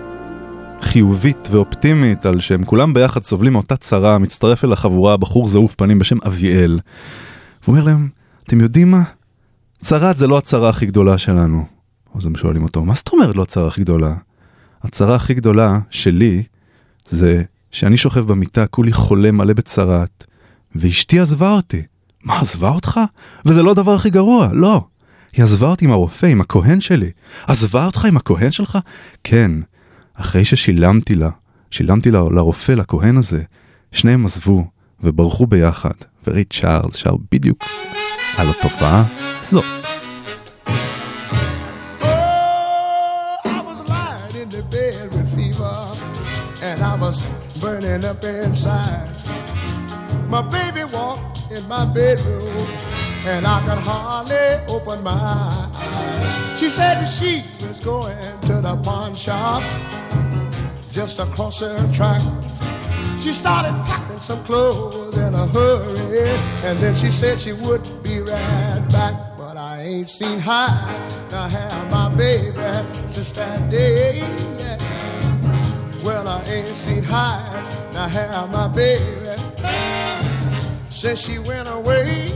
חיובית 0.80 1.48
ואופטימית 1.50 2.26
על 2.26 2.40
שהם 2.40 2.64
כולם 2.64 2.94
ביחד 2.94 3.24
סובלים 3.24 3.52
מאותה 3.52 3.76
צרה, 3.76 4.18
מצטרף 4.18 4.64
אל 4.64 4.72
החבורה 4.72 5.16
בחור 5.16 5.48
זעוף 5.48 5.74
פנים 5.74 5.98
בשם 5.98 6.16
אביאל. 6.26 6.80
הוא 7.64 7.74
אומר 7.74 7.84
להם, 7.84 8.08
אתם 8.44 8.60
יודעים 8.60 8.90
מה? 8.90 9.02
צרת 9.80 10.18
זה 10.18 10.26
לא 10.26 10.38
הצרה 10.38 10.68
הכי 10.68 10.86
גדולה 10.86 11.18
שלנו. 11.18 11.64
אז 12.14 12.26
הם 12.26 12.36
שואלים 12.36 12.62
אותו, 12.62 12.84
מה 12.84 12.94
זאת 12.94 13.12
אומרת 13.12 13.36
לא 13.36 13.42
הצרה 13.42 13.68
הכי 13.68 13.80
גדולה? 13.80 14.14
הצרה 14.82 15.16
הכי 15.16 15.34
גדולה 15.34 15.78
שלי 15.90 16.42
זה 17.08 17.42
שאני 17.72 17.96
שוכב 17.96 18.20
במיטה 18.20 18.66
כולי 18.66 18.92
חולה 18.92 19.32
מלא 19.32 19.52
בצרת, 19.52 20.24
ואשתי 20.76 21.20
עזבה 21.20 21.50
אותי. 21.50 21.82
מה, 22.24 22.40
עזבה 22.40 22.68
אותך? 22.68 23.00
וזה 23.46 23.62
לא 23.62 23.70
הדבר 23.70 23.94
הכי 23.94 24.10
גרוע, 24.10 24.48
לא. 24.52 24.84
היא 25.36 25.42
עזבה 25.42 25.66
אותי 25.66 25.84
עם 25.84 25.92
הרופא, 25.92 26.26
עם 26.26 26.40
הכהן 26.40 26.80
שלי. 26.80 27.10
עזבה 27.46 27.86
אותך 27.86 28.04
עם 28.04 28.16
הכהן 28.16 28.52
שלך? 28.52 28.78
כן. 29.24 29.50
אחרי 30.14 30.44
ששילמתי 30.44 31.14
לה, 31.14 31.30
שילמתי 31.70 32.10
לה, 32.10 32.18
לרופא, 32.18 32.72
לכהן 32.72 33.16
הזה, 33.16 33.42
שניהם 33.92 34.26
עזבו 34.26 34.64
וברחו 35.00 35.46
ביחד, 35.46 35.94
וריי 36.26 36.44
צ'ארלס 36.44 36.96
שר 36.96 37.16
בדיוק 37.32 37.64
על 38.36 38.50
התופעה 38.50 39.04
הזאת. 39.40 39.64
Was 47.08 47.20
burning 47.60 48.04
up 48.12 48.24
inside. 48.24 49.10
My 50.34 50.42
baby 50.56 50.84
walked 50.96 51.38
in 51.56 51.62
my 51.68 51.84
bedroom, 51.84 52.68
and 53.26 53.46
I 53.46 53.60
could 53.60 53.78
hardly 53.78 54.36
open 54.68 55.02
my 55.02 55.12
eyes. 55.12 56.58
She 56.58 56.68
said 56.68 57.04
she 57.06 57.42
was 57.66 57.80
going 57.80 58.16
to 58.42 58.60
the 58.60 58.80
pawn 58.84 59.14
shop 59.14 59.62
just 60.92 61.18
across 61.18 61.60
the 61.60 61.90
track. 61.94 62.20
She 63.20 63.32
started 63.32 63.72
packing 63.84 64.18
some 64.18 64.44
clothes 64.44 65.16
in 65.16 65.32
a 65.32 65.46
hurry, 65.46 66.28
and 66.64 66.78
then 66.78 66.94
she 66.94 67.10
said 67.10 67.40
she 67.40 67.52
would 67.52 67.82
be 68.02 68.20
right 68.20 68.84
back. 68.90 69.14
But 69.38 69.56
I 69.56 69.82
ain't 69.82 70.08
seen 70.08 70.38
her, 70.40 70.68
Now 71.30 71.48
have 71.48 71.90
my 71.90 72.14
baby 72.16 73.08
since 73.08 73.32
that 73.32 73.70
day. 73.70 74.20
Well, 76.04 76.28
I 76.28 76.44
ain't 76.44 76.76
seen 76.76 77.02
her, 77.04 77.90
Now 77.94 78.08
have 78.08 78.52
my 78.52 78.68
baby 78.68 79.14
since 80.90 81.20
she 81.20 81.38
went 81.38 81.68
away. 81.68 82.33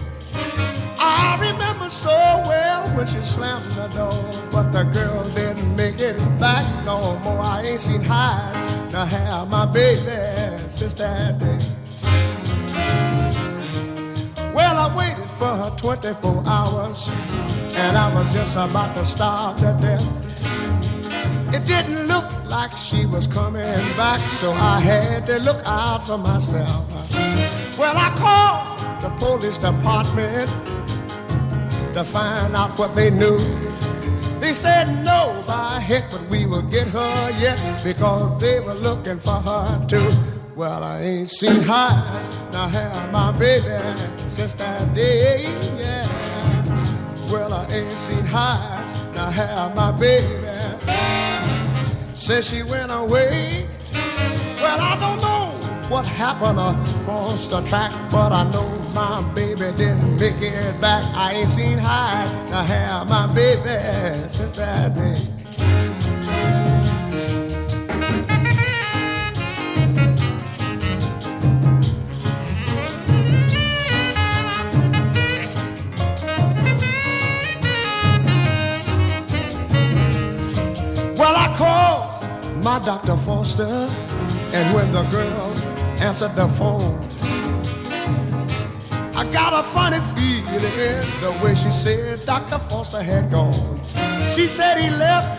I 1.18 1.36
remember 1.50 1.90
so 1.90 2.10
well 2.46 2.86
when 2.96 3.06
she 3.06 3.20
slammed 3.20 3.64
the 3.72 3.88
door, 3.88 4.22
but 4.52 4.70
the 4.70 4.84
girl 4.84 5.28
didn't 5.30 5.74
make 5.76 5.98
it 5.98 6.16
back 6.38 6.64
no 6.84 7.18
more. 7.24 7.40
I 7.40 7.62
ain't 7.66 7.80
seen 7.80 8.02
high. 8.02 8.52
Now 8.92 9.04
have 9.04 9.50
my 9.50 9.66
baby 9.66 10.16
since 10.70 10.94
that 10.94 11.38
day. 11.38 11.58
Well, 14.54 14.76
I 14.76 14.94
waited 14.96 15.30
for 15.38 15.52
her 15.60 15.74
24 15.76 16.44
hours, 16.46 17.10
and 17.74 17.96
I 17.96 18.14
was 18.14 18.32
just 18.32 18.56
about 18.56 18.94
to 18.96 19.04
starve 19.04 19.56
to 19.58 19.76
death. 19.80 20.06
It 21.54 21.64
didn't 21.64 22.06
look 22.06 22.28
like 22.44 22.76
she 22.76 23.06
was 23.06 23.26
coming 23.26 23.62
back, 23.96 24.20
so 24.30 24.52
I 24.52 24.80
had 24.80 25.26
to 25.26 25.38
look 25.40 25.60
out 25.64 26.06
for 26.06 26.18
myself. 26.18 26.84
Well, 27.78 27.96
I 27.96 28.10
called 28.16 29.00
the 29.02 29.10
police 29.18 29.58
department 29.58 30.50
to 31.98 32.04
find 32.04 32.54
out 32.54 32.78
what 32.78 32.94
they 32.94 33.10
knew. 33.10 33.38
They 34.38 34.52
said 34.52 34.86
no, 35.04 35.42
by 35.48 35.80
heck, 35.80 36.08
but 36.12 36.22
we 36.30 36.46
will 36.46 36.62
get 36.62 36.86
her 36.86 37.30
yet 37.40 37.58
because 37.82 38.40
they 38.40 38.60
were 38.60 38.74
looking 38.74 39.18
for 39.18 39.40
her 39.48 39.84
too. 39.88 40.08
Well, 40.54 40.84
I 40.84 41.02
ain't 41.02 41.28
seen 41.28 41.60
her, 41.62 41.90
now 42.52 42.68
have 42.68 43.12
my 43.12 43.32
baby 43.36 43.74
since 44.28 44.54
that 44.54 44.94
day, 44.94 45.42
yeah. 45.76 46.06
Well, 47.32 47.52
I 47.52 47.66
ain't 47.72 47.90
seen 47.92 48.24
her, 48.26 49.12
now 49.16 49.30
have 49.30 49.74
my 49.74 49.90
baby 49.98 50.46
since 52.14 52.50
she 52.50 52.62
went 52.62 52.92
away. 52.92 53.66
Well, 54.62 54.80
I 54.80 54.96
don't 55.00 55.20
know 55.20 55.67
what 55.88 56.06
happened 56.06 56.58
across 56.58 57.46
the 57.46 57.62
track, 57.62 57.90
but 58.10 58.30
I 58.30 58.50
know 58.50 58.68
my 58.94 59.22
baby 59.34 59.72
didn't 59.76 60.16
make 60.20 60.36
it 60.40 60.80
back. 60.80 61.02
I 61.14 61.32
ain't 61.32 61.48
seen 61.48 61.78
her, 61.78 62.46
now 62.50 62.62
have 62.62 63.08
my 63.08 63.26
baby 63.34 64.28
since 64.28 64.52
that 64.52 64.94
day. 64.94 65.16
Well, 81.16 81.34
I 81.34 81.52
called 81.56 82.62
my 82.62 82.78
Dr. 82.78 83.16
Foster, 83.16 83.64
and 84.52 84.74
when 84.74 84.90
the 84.92 85.02
girl 85.10 85.57
answered 86.00 86.34
the 86.34 86.48
phone, 86.58 86.98
I 89.14 89.24
got 89.32 89.52
a 89.52 89.62
funny 89.62 89.98
feeling 90.14 91.00
the 91.20 91.38
way 91.42 91.54
she 91.54 91.70
said 91.70 92.24
Dr. 92.24 92.58
Foster 92.68 93.02
had 93.02 93.30
gone. 93.30 93.80
She 94.28 94.46
said 94.48 94.78
he 94.78 94.90
left 94.90 95.38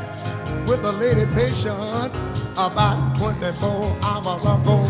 with 0.68 0.84
a 0.84 0.92
lady 0.92 1.26
patient 1.34 2.14
about 2.58 3.16
24 3.18 3.98
hours 4.02 4.44
ago. 4.44 4.84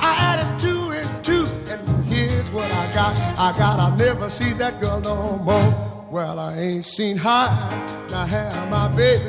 I 0.00 0.14
added 0.18 0.60
two 0.60 0.90
and 0.90 1.24
two, 1.24 1.46
and 1.70 2.08
here's 2.08 2.50
what 2.50 2.70
I 2.72 2.92
got. 2.92 3.16
I 3.38 3.56
got, 3.56 3.78
I'll 3.78 3.96
never 3.96 4.28
see 4.28 4.52
that 4.54 4.80
girl 4.80 5.00
no 5.00 5.38
more. 5.38 6.06
Well, 6.10 6.38
I 6.38 6.58
ain't 6.58 6.84
seen 6.84 7.16
her, 7.16 7.48
now 8.10 8.26
have 8.26 8.70
my 8.70 8.88
baby 8.96 9.28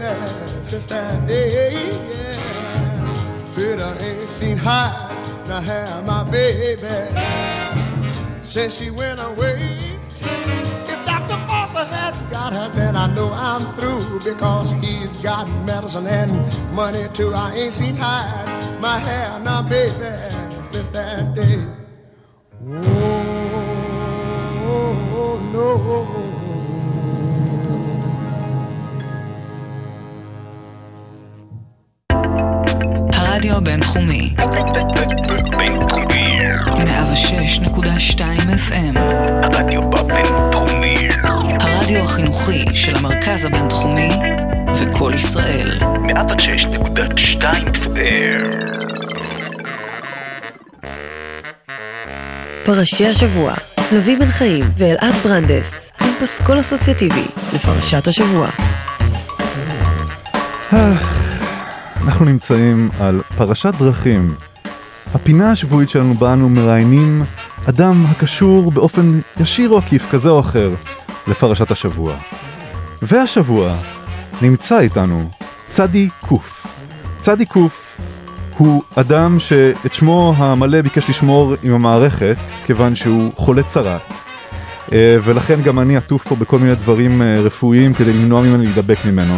since 0.64 0.86
that 0.88 1.28
day, 1.28 1.74
yeah. 1.74 2.38
But 3.56 3.80
I 3.82 3.98
ain't 4.00 4.30
seen 4.30 4.58
her, 4.58 5.07
now 5.48 5.62
have 5.62 6.06
my 6.06 6.30
baby 6.30 6.88
since 8.44 8.78
she 8.80 8.92
went 8.92 9.20
away. 9.20 9.56
If 10.20 11.06
Dr. 11.06 11.38
Foster 11.48 11.86
has 11.86 12.24
got 12.24 12.52
her, 12.52 12.70
then 12.70 12.98
I 12.98 13.08
know 13.16 13.30
I'm 13.32 13.62
through 13.76 14.20
because 14.20 14.74
he's 14.74 15.16
got 15.18 15.48
medicine 15.66 16.08
and 16.08 16.32
money 16.76 17.08
too. 17.14 17.32
I 17.34 17.54
ain't 17.54 17.74
seen 17.74 17.96
her, 17.96 18.80
my 18.82 19.00
hair, 19.00 19.40
now 19.40 19.62
baby, 19.62 19.94
since 20.64 20.90
that 20.90 21.34
day. 21.34 21.66
Oh, 22.64 22.84
oh, 24.64 25.10
oh, 25.14 25.40
oh 25.40 25.52
no. 25.54 26.27
הרדיו 33.38 33.58
הבינתחומי. 33.58 34.34
בינתחומי. 35.58 36.38
106.2 36.66 38.20
FM. 38.70 39.00
הרדיו 39.44 39.82
בבינתחומי. 39.82 41.08
הרדיו 41.60 42.04
החינוכי 42.04 42.66
של 42.74 42.96
המרכז 42.96 43.46
הבינתחומי 43.46 44.10
זה 44.74 44.86
קול 44.98 45.14
ישראל. 45.14 45.80
106.2 45.80 47.42
FM. 47.74 48.46
פרשי 52.66 53.08
השבוע, 53.08 53.54
לוי 53.92 54.16
בן 54.16 54.32
חיים 54.32 54.72
ואלעד 54.78 55.14
ברנדס, 55.24 55.92
עם 56.02 56.10
פסקול 56.20 56.60
אסוציאטיבי 56.60 57.26
לפרשת 57.54 58.08
השבוע. 58.08 58.48
אנחנו 62.18 62.32
נמצאים 62.32 62.90
על 63.00 63.22
פרשת 63.38 63.74
דרכים. 63.80 64.34
הפינה 65.14 65.52
השבועית 65.52 65.90
שלנו 65.90 66.14
בה 66.14 66.34
אנו 66.34 66.50
מראיינים 66.50 67.24
אדם 67.70 68.06
הקשור 68.06 68.72
באופן 68.72 69.20
ישיר 69.40 69.70
או 69.70 69.78
עקיף 69.78 70.12
כזה 70.12 70.30
או 70.30 70.40
אחר 70.40 70.72
לפרשת 71.28 71.72
השבוע. 71.72 72.16
והשבוע 73.02 73.76
נמצא 74.42 74.80
איתנו 74.80 75.30
צדי 75.68 76.10
קוף. 76.20 76.68
צדי 77.20 77.46
קוף 77.46 77.98
הוא 78.58 78.84
אדם 78.96 79.40
שאת 79.40 79.94
שמו 79.94 80.34
המלא 80.38 80.82
ביקש 80.82 81.10
לשמור 81.10 81.54
עם 81.64 81.74
המערכת 81.74 82.38
כיוון 82.66 82.96
שהוא 82.96 83.32
חולה 83.36 83.64
צרעת. 83.64 84.02
אה, 84.92 85.18
ולכן 85.24 85.62
גם 85.62 85.80
אני 85.80 85.98
עטוף 85.98 86.28
פה 86.28 86.36
בכל 86.36 86.60
מיני 86.60 86.76
דברים 86.76 87.22
אה, 87.22 87.40
רפואיים 87.40 87.94
כדי 87.94 88.14
למנוע 88.14 88.42
ממני 88.42 88.66
להידבק 88.66 88.98
ממנו. 89.06 89.36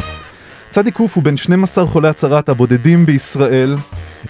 צדי 0.70 0.92
קוף 0.92 1.16
הוא 1.16 1.24
בין 1.24 1.38
12 1.38 1.88
חולי 1.88 2.08
הצרעת 2.08 2.50
הבודדים 2.50 3.06
בישראל, 3.06 3.76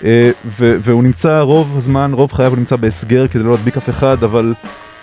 אה, 0.04 0.32
ו- 0.60 0.76
והוא 0.82 1.04
נמצא 1.04 1.40
רוב 1.40 1.78
הזמן, 1.78 2.14
רוב 2.14 2.32
חייו 2.34 2.50
הוא 2.50 2.58
נמצא 2.58 2.76
בהסגר 2.76 3.28
כדי 3.28 3.44
לא 3.44 3.52
להדביק 3.52 3.78
אף 3.78 3.90
אחד, 3.90 4.24
אבל 4.24 4.54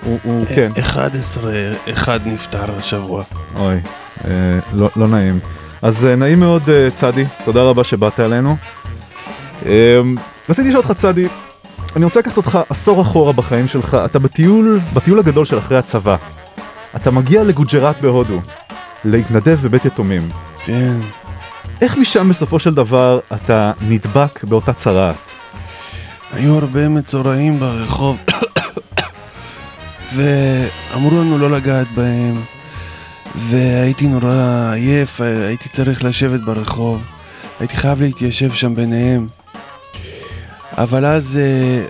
הוא, 0.05 0.19
הוא 0.23 0.47
כן. 0.55 0.71
11, 0.81 1.53
אחד 1.93 2.21
נפטר 2.27 2.79
השבוע. 2.79 3.23
אוי, 3.57 3.77
אה, 4.25 4.31
לא, 4.75 4.91
לא 4.97 5.09
נעים. 5.09 5.39
אז 5.83 6.05
אה, 6.05 6.17
נעים 6.17 6.41
מאוד 6.41 6.63
אה, 6.69 6.89
צדי, 6.95 7.25
תודה 7.45 7.63
רבה 7.63 7.85
שבאת 7.85 8.21
אלינו. 8.21 8.57
אה, 9.67 10.01
רציתי 10.49 10.69
לשאול 10.69 10.83
אותך 10.83 11.01
צדי, 11.01 11.27
אני 11.97 12.05
רוצה 12.05 12.21
לקחת 12.21 12.37
אותך 12.37 12.59
עשור 12.71 13.03
אחורה 13.03 13.33
בחיים 13.33 13.69
שלך, 13.69 13.97
אתה 14.05 14.19
בטיול, 14.19 14.81
בטיול 14.95 15.19
הגדול 15.19 15.45
של 15.45 15.59
אחרי 15.59 15.79
הצבא. 15.79 16.17
אתה 16.97 17.11
מגיע 17.11 17.45
לגוג'ראט 17.45 18.01
בהודו, 18.01 18.41
להתנדב 19.05 19.59
בבית 19.63 19.85
יתומים. 19.85 20.29
כן. 20.65 20.93
איך 21.81 21.97
משם 21.97 22.29
בסופו 22.29 22.59
של 22.59 22.75
דבר 22.75 23.21
אתה 23.35 23.73
נדבק 23.89 24.45
באותה 24.45 24.73
צרעת? 24.73 25.17
היו 26.33 26.59
הרבה 26.59 26.89
מצורעים 26.89 27.61
ברחוב, 27.61 28.19
ואמרו 30.15 31.11
לנו 31.11 31.39
לא 31.39 31.51
לגעת 31.51 31.87
בהם, 31.95 32.41
והייתי 33.37 34.07
נורא 34.07 34.71
עייף, 34.75 35.21
הייתי 35.21 35.69
צריך 35.69 36.05
לשבת 36.05 36.41
ברחוב, 36.41 37.03
הייתי 37.61 37.77
חייב 37.77 38.01
להתיישב 38.01 38.53
שם 38.53 38.75
ביניהם. 38.75 39.27
אבל 40.79 41.05
אז 41.05 41.39
אה, 41.39 41.85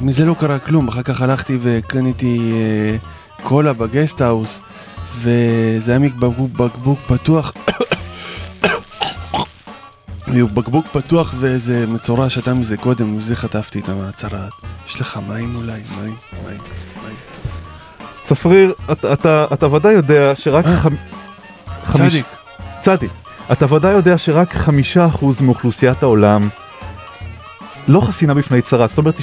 מזה 0.00 0.24
לא 0.24 0.34
קרה 0.40 0.58
כלום, 0.58 0.88
אחר 0.88 1.02
כך 1.02 1.22
הלכתי 1.22 1.58
וקניתי 1.62 2.52
אה, 2.52 2.96
קולה 3.42 3.72
בגסטהאוס, 3.72 4.58
וזה 5.16 5.92
היה 5.92 5.98
מבקבוק 5.98 6.50
בקבוק 6.50 6.98
פתוח. 7.06 7.52
בקבוק 10.28 10.86
פתוח 10.92 11.34
ואיזה 11.38 11.86
מצורע 11.86 12.30
שתה 12.30 12.54
מזה 12.54 12.76
קודם, 12.76 13.18
מזה 13.18 13.36
חטפתי 13.36 13.78
את 13.78 13.88
הצרעת. 13.88 14.52
יש 14.88 15.00
לך 15.00 15.18
מים 15.28 15.56
אולי? 15.56 15.80
מים? 15.96 16.14
מים? 16.44 16.58
מים? 17.04 17.14
צפריר, 18.22 18.74
אתה, 18.92 19.12
אתה, 19.12 19.46
אתה 19.52 19.72
ודאי 19.72 19.92
יודע 19.92 20.32
שרק 20.36 20.66
אה, 20.66 20.76
חמ... 20.76 20.94
חמיש... 21.84 22.12
צדיק. 22.12 22.26
צדיק. 22.80 23.10
אתה 23.52 23.74
ודאי 23.74 23.92
יודע 23.92 24.18
שרק 24.18 24.54
חמישה 24.54 25.06
אחוז 25.06 25.40
מאוכלוסיית 25.40 26.02
העולם 26.02 26.48
לא 27.88 28.00
חסינה 28.00 28.34
בפני 28.34 28.62
צרעת. 28.62 28.88
זאת 28.90 28.98
אומרת, 28.98 29.14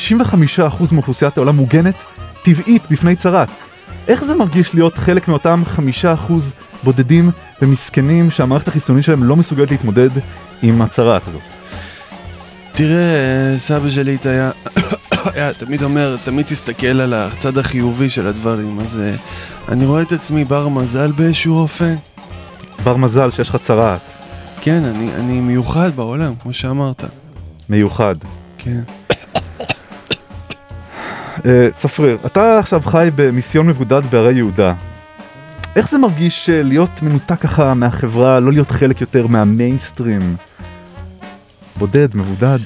95% 0.81 0.93
מאוכלוסיית 0.93 1.37
העולם 1.37 1.55
מוגנת 1.55 1.95
טבעית 2.43 2.81
בפני 2.91 3.15
צרעת. 3.15 3.49
איך 4.07 4.23
זה 4.23 4.35
מרגיש 4.35 4.73
להיות 4.73 4.97
חלק 4.97 5.27
מאותם 5.27 5.63
חמישה 5.65 6.13
אחוז 6.13 6.51
בודדים 6.83 7.31
ומסכנים 7.61 8.31
שהמערכת 8.31 8.67
החיסונית 8.67 9.03
שלהם 9.03 9.23
לא 9.23 9.35
מסוגלת 9.35 9.71
להתמודד 9.71 10.09
עם 10.61 10.81
הצרעת 10.81 11.27
הזאת? 11.27 11.41
תראה, 12.73 13.57
סבא 13.57 13.89
שלי 13.89 14.17
היה, 14.23 14.51
היה 15.33 15.53
תמיד 15.53 15.83
אומר, 15.83 16.15
תמיד 16.23 16.45
תסתכל 16.49 17.01
על 17.01 17.13
הצד 17.13 17.57
החיובי 17.57 18.09
של 18.09 18.27
הדברים, 18.27 18.79
אז 18.79 18.99
אה, 18.99 19.13
אני 19.69 19.85
רואה 19.85 20.01
את 20.01 20.11
עצמי 20.11 20.45
בר 20.45 20.67
מזל 20.67 21.11
באיזשהו 21.11 21.57
אופן. 21.57 21.95
בר 22.83 22.97
מזל 22.97 23.31
שיש 23.31 23.49
לך 23.49 23.55
צרעת. 23.55 24.01
כן, 24.61 24.83
אני, 24.83 25.09
אני 25.15 25.39
מיוחד 25.39 25.95
בעולם, 25.95 26.33
כמו 26.41 26.53
שאמרת. 26.53 27.03
מיוחד. 27.69 28.15
כן. 28.57 28.81
אה, 31.45 31.67
צפריר, 31.77 32.17
אתה 32.25 32.59
עכשיו 32.59 32.81
חי 32.85 33.09
במיסיון 33.15 33.67
מבודד 33.67 34.01
בהרי 34.05 34.35
יהודה. 34.35 34.73
איך 35.75 35.89
זה 35.89 35.97
מרגיש 35.97 36.49
אה, 36.49 36.63
להיות 36.63 37.01
מנותק 37.01 37.39
ככה 37.39 37.73
מהחברה, 37.73 38.39
לא 38.39 38.51
להיות 38.51 38.71
חלק 38.71 39.01
יותר 39.01 39.27
מהמיינסטרים? 39.27 40.35
בודד, 41.77 42.07
מבודד. 42.15 42.59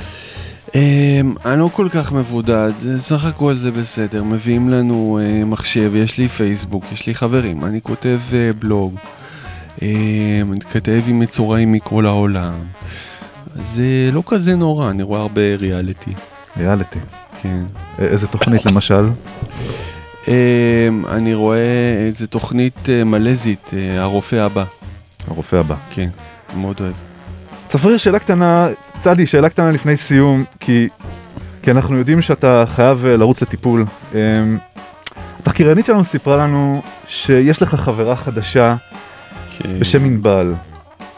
אמ, 0.75 1.33
אני 1.45 1.59
לא 1.59 1.69
כל 1.73 1.87
כך 1.91 2.11
מבודד, 2.11 2.71
סך 2.97 3.25
הכל 3.25 3.53
זה 3.53 3.71
בסדר, 3.71 4.23
מביאים 4.23 4.69
לנו 4.69 5.19
אה, 5.21 5.45
מחשב, 5.45 5.91
יש 5.95 6.17
לי 6.17 6.27
פייסבוק, 6.27 6.83
יש 6.91 7.07
לי 7.07 7.15
חברים, 7.15 7.65
אני 7.65 7.81
כותב 7.81 8.19
אה, 8.33 8.51
בלוג, 8.59 8.95
אמ, 9.81 9.87
אני 10.51 10.61
כותב 10.61 11.01
עם 11.07 11.19
מצורעים 11.19 11.71
מכל 11.71 12.05
העולם. 12.05 12.53
זה 13.61 14.09
לא 14.13 14.23
כזה 14.27 14.55
נורא, 14.55 14.89
אני 14.89 15.03
רואה 15.03 15.21
הרבה 15.21 15.55
ריאליטי. 15.55 16.13
ריאליטי. 16.57 16.99
כן. 17.41 17.63
איזה 17.99 18.27
תוכנית 18.27 18.65
למשל? 18.65 19.05
אמ, 20.27 20.33
אני 21.07 21.33
רואה 21.33 21.95
איזה 22.05 22.27
תוכנית 22.27 22.89
אה, 22.89 23.03
מלזית, 23.03 23.71
אה, 23.73 24.01
הרופא 24.01 24.35
הבא. 24.35 24.63
הרופא 25.27 25.55
הבא. 25.55 25.75
כן, 25.89 26.09
מאוד 26.55 26.77
אוהב. 26.79 26.93
צפריר, 27.67 27.97
שאלה 27.97 28.19
קטנה, 28.19 28.67
צדי, 29.01 29.27
שאלה 29.27 29.49
קטנה 29.49 29.71
לפני 29.71 29.97
סיום, 29.97 30.43
כי, 30.59 30.87
כי 31.61 31.71
אנחנו 31.71 31.97
יודעים 31.97 32.21
שאתה 32.21 32.63
חייב 32.75 33.05
אה, 33.05 33.17
לרוץ 33.17 33.41
לטיפול. 33.41 33.85
אמ, 34.13 34.57
התחקירנית 35.39 35.85
שלנו 35.85 36.05
סיפרה 36.05 36.37
לנו 36.37 36.81
שיש 37.07 37.61
לך 37.61 37.75
חברה 37.75 38.15
חדשה 38.15 38.75
כן. 39.49 39.79
בשם 39.79 40.05
ענבל. 40.05 40.53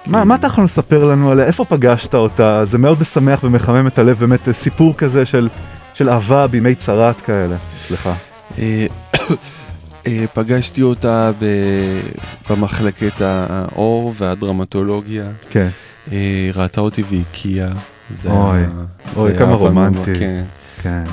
מה, 0.05 0.23
מה 0.23 0.35
אתה 0.35 0.47
יכול 0.47 0.63
לספר 0.63 1.05
לנו 1.05 1.31
עליה? 1.31 1.45
איפה 1.45 1.65
פגשת 1.65 2.15
אותה? 2.15 2.65
זה 2.65 2.77
מאוד 2.77 3.01
משמח 3.01 3.43
ומחמם 3.43 3.87
את 3.87 3.99
הלב, 3.99 4.19
באמת 4.19 4.39
סיפור 4.51 4.93
כזה 4.97 5.25
של, 5.25 5.49
של 5.93 6.09
אהבה 6.09 6.47
בימי 6.47 6.75
צרת 6.75 7.21
כאלה. 7.21 7.55
סליחה. 7.87 8.13
אה, 8.59 8.85
אה, 10.07 10.25
פגשתי 10.33 10.81
אותה 10.81 11.31
במחלקת 12.49 13.21
העור 13.21 14.13
והדרמטולוגיה. 14.17 15.25
כן. 15.49 15.67
אה, 16.11 16.49
ראתה 16.53 16.81
אותי 16.81 17.03
והקיאה. 17.09 17.67
אוי, 18.25 18.59
אוי, 19.15 19.37
כמה 19.37 19.55
רומנטי. 19.55 20.15
כן. 20.15 20.43
כן. 20.81 21.03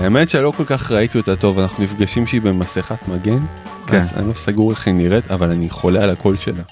האמת 0.00 0.30
שלא 0.30 0.52
כל 0.56 0.64
כך 0.64 0.90
ראיתי 0.92 1.18
אותה 1.18 1.36
טוב, 1.36 1.58
אנחנו 1.58 1.84
נפגשים 1.84 2.26
שהיא 2.26 2.40
במסכת 2.40 3.08
מגן. 3.08 3.38
כן. 3.86 3.96
אז 3.96 4.12
אני 4.16 4.28
לא 4.28 4.34
סגור 4.34 4.70
איך 4.70 4.86
היא 4.86 4.94
נראית, 4.94 5.30
אבל 5.30 5.50
אני 5.50 5.70
חולה 5.70 6.02
על 6.02 6.10
הקול 6.10 6.36
שלה. 6.36 6.62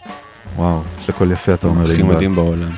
וואו, 0.56 0.80
יש 1.00 1.08
לה 1.08 1.14
קול 1.14 1.32
יפה, 1.32 1.54
אתה 1.54 1.66
אומר. 1.66 1.90
הכי. 1.90 2.02
מדהים 2.02 2.34
בעולם. 2.34 2.70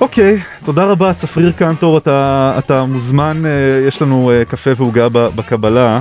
אוקיי, 0.00 0.40
תודה 0.64 0.84
רבה, 0.84 1.14
צפריר 1.14 1.52
קנטור, 1.52 1.98
אתה, 1.98 2.54
אתה 2.58 2.84
מוזמן, 2.84 3.42
יש 3.88 4.02
לנו 4.02 4.30
קפה 4.48 4.70
ועוגה 4.76 5.08
בקבלה, 5.08 6.00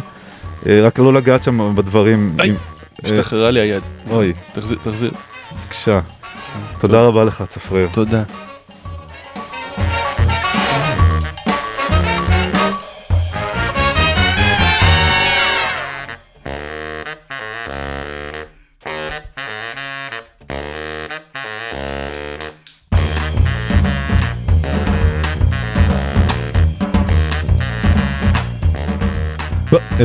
רק 0.66 1.00
לא 1.00 1.14
לגעת 1.14 1.44
שם 1.44 1.76
בדברים. 1.76 2.38
אם- 2.46 2.56
השתחררה 3.04 3.52
לי 3.52 3.60
היד. 3.60 3.84
אוי, 4.10 4.34
תחזיר, 4.54 4.78
תחזיר. 4.84 5.12
בבקשה. 5.64 6.00
תודה 6.80 7.02
רבה 7.02 7.24
לך, 7.24 7.44
צפריר. 7.50 7.88
תודה. 7.92 8.24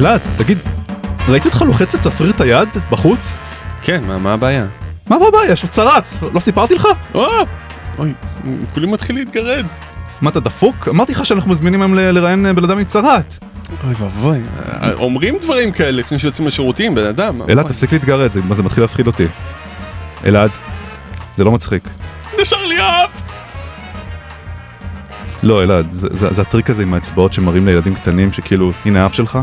אלעד, 0.01 0.21
תגיד, 0.37 0.59
ראיתי 1.29 1.49
אותך 1.49 1.63
לוחץ 1.63 1.95
לצפריר 1.95 2.31
את 2.31 2.41
היד 2.41 2.69
בחוץ? 2.91 3.39
כן, 3.83 4.05
מה, 4.07 4.19
מה 4.19 4.33
הבעיה? 4.33 4.67
מה 5.09 5.17
הבעיה? 5.29 5.53
יש 5.53 5.65
צרת, 5.67 6.05
לא 6.35 6.41
סיפרתי 6.41 6.75
לך? 6.75 6.89
אוי, 7.99 8.13
כולי 8.75 8.87
מתחיל 8.87 9.17
להתגרד. 9.17 9.65
מה 10.21 10.31
אתה 10.31 10.41
דפוק? 10.41 10.89
אמרתי 10.89 11.13
לך 11.13 11.27
שאנחנו 11.27 11.51
מזמינים 11.51 11.83
היום 11.83 11.95
לראיין 11.95 12.47
אה, 12.47 12.53
בן 12.53 12.65
אדם 12.65 12.79
עם 12.79 12.85
צרת. 12.85 13.45
אוי 13.85 13.95
ואבוי, 13.99 14.39
אומרים 14.93 15.39
דברים 15.41 15.73
כאלה 15.73 15.91
לפני 15.91 16.19
שיוצאים 16.19 16.47
לשירותים, 16.47 16.95
בן 16.95 17.05
אדם. 17.05 17.43
אלעד, 17.49 17.69
תפסיק 17.69 17.93
להתגרד, 17.93 18.33
זה, 18.33 18.41
זה 18.51 18.63
מתחיל 18.63 18.85
להפחיד 18.85 19.07
אותי. 19.07 19.27
אלעד, 20.25 20.51
זה 21.37 21.45
לא 21.45 21.53
מצחיק. 21.53 21.83
נשר 22.41 22.65
לי 22.67 22.79
האף! 22.79 23.23
לא, 25.43 25.63
אלעד, 25.63 25.87
זה, 25.93 26.09
זה, 26.11 26.33
זה 26.33 26.43
הטריק 26.43 26.71
הזה 26.71 26.83
עם 26.83 26.95
האצבעות 26.95 27.33
שמראים 27.33 27.67
לילדים 27.67 27.95
קטנים 27.95 28.33
שכאילו, 28.33 28.73
הנה 28.85 29.03
האף 29.03 29.15
שלך? 29.15 29.39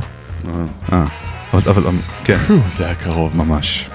אה, 0.94 1.06
אבל, 1.54 1.62
אבל, 1.70 1.92
כן. 2.24 2.38
זה 2.78 2.86
היה 2.86 2.96
קרוב. 2.96 3.38
ממש. 3.38 3.90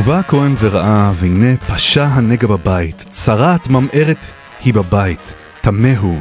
ובא 0.00 0.18
הכהן 0.18 0.54
וראה, 0.60 1.12
והנה 1.14 1.56
פשע 1.56 2.04
הנגע 2.04 2.46
בבית, 2.46 3.04
צרת 3.10 3.68
ממארת 3.68 4.16
היא 4.64 4.74
בבית, 4.74 5.34
טמא 5.60 5.92
הוא. 5.98 6.20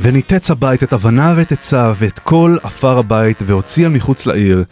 וניתץ 0.00 0.50
הבית 0.50 0.82
את 0.82 0.92
אבנה 0.92 1.34
ואת 1.36 1.52
עצה 1.52 1.92
ואת 1.96 2.18
כל 2.18 2.56
עפר 2.62 2.98
הבית, 2.98 3.42
והוציא 3.46 3.86
אל 3.86 3.90
מחוץ 3.90 4.26
לעיר, 4.26 4.64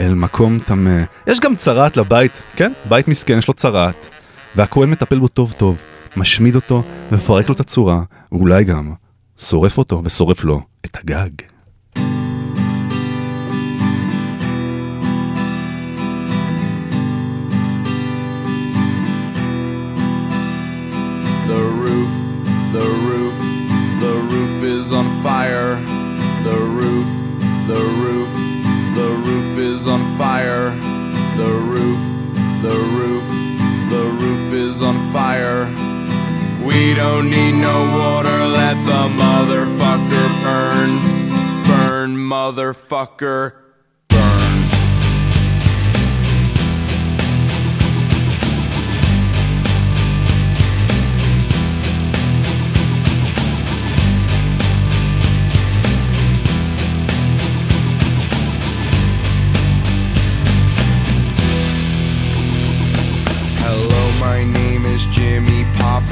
אל 0.00 0.14
מקום 0.14 0.58
טמא. 0.58 1.02
יש 1.26 1.40
גם 1.40 1.56
צרת 1.56 1.96
לבית, 1.96 2.42
כן? 2.56 2.72
בית 2.88 3.08
מסכן, 3.08 3.38
יש 3.38 3.48
לו 3.48 3.54
צרת. 3.54 4.08
והכהן 4.56 4.90
מטפל 4.90 5.18
בו 5.18 5.28
טוב 5.28 5.52
טוב, 5.56 5.78
משמיד 6.16 6.54
אותו, 6.54 6.82
מפרק 7.12 7.48
לו 7.48 7.54
את 7.54 7.60
הצורה, 7.60 8.02
ואולי 8.32 8.64
גם 8.64 8.92
שורף 9.38 9.78
אותו 9.78 10.02
ושורף 10.04 10.44
לו 10.44 10.60
את 10.84 10.96
הגג. 10.96 11.30
On 25.00 25.22
fire. 25.22 25.76
The 26.44 26.58
roof, 26.78 27.08
the 27.72 27.82
roof, 28.02 28.32
the 28.98 29.08
roof 29.26 29.58
is 29.58 29.86
on 29.86 30.02
fire. 30.18 30.68
The 31.40 31.52
roof, 31.72 32.02
the 32.60 32.76
roof, 32.96 33.26
the 33.92 34.04
roof 34.20 34.52
is 34.52 34.82
on 34.82 34.96
fire. 35.10 35.64
We 36.62 36.92
don't 36.92 37.30
need 37.30 37.52
no 37.52 37.76
water, 37.98 38.38
let 38.60 38.76
the 38.92 39.02
motherfucker 39.24 40.26
burn. 40.44 40.90
Burn, 41.70 42.10
motherfucker. 42.34 43.54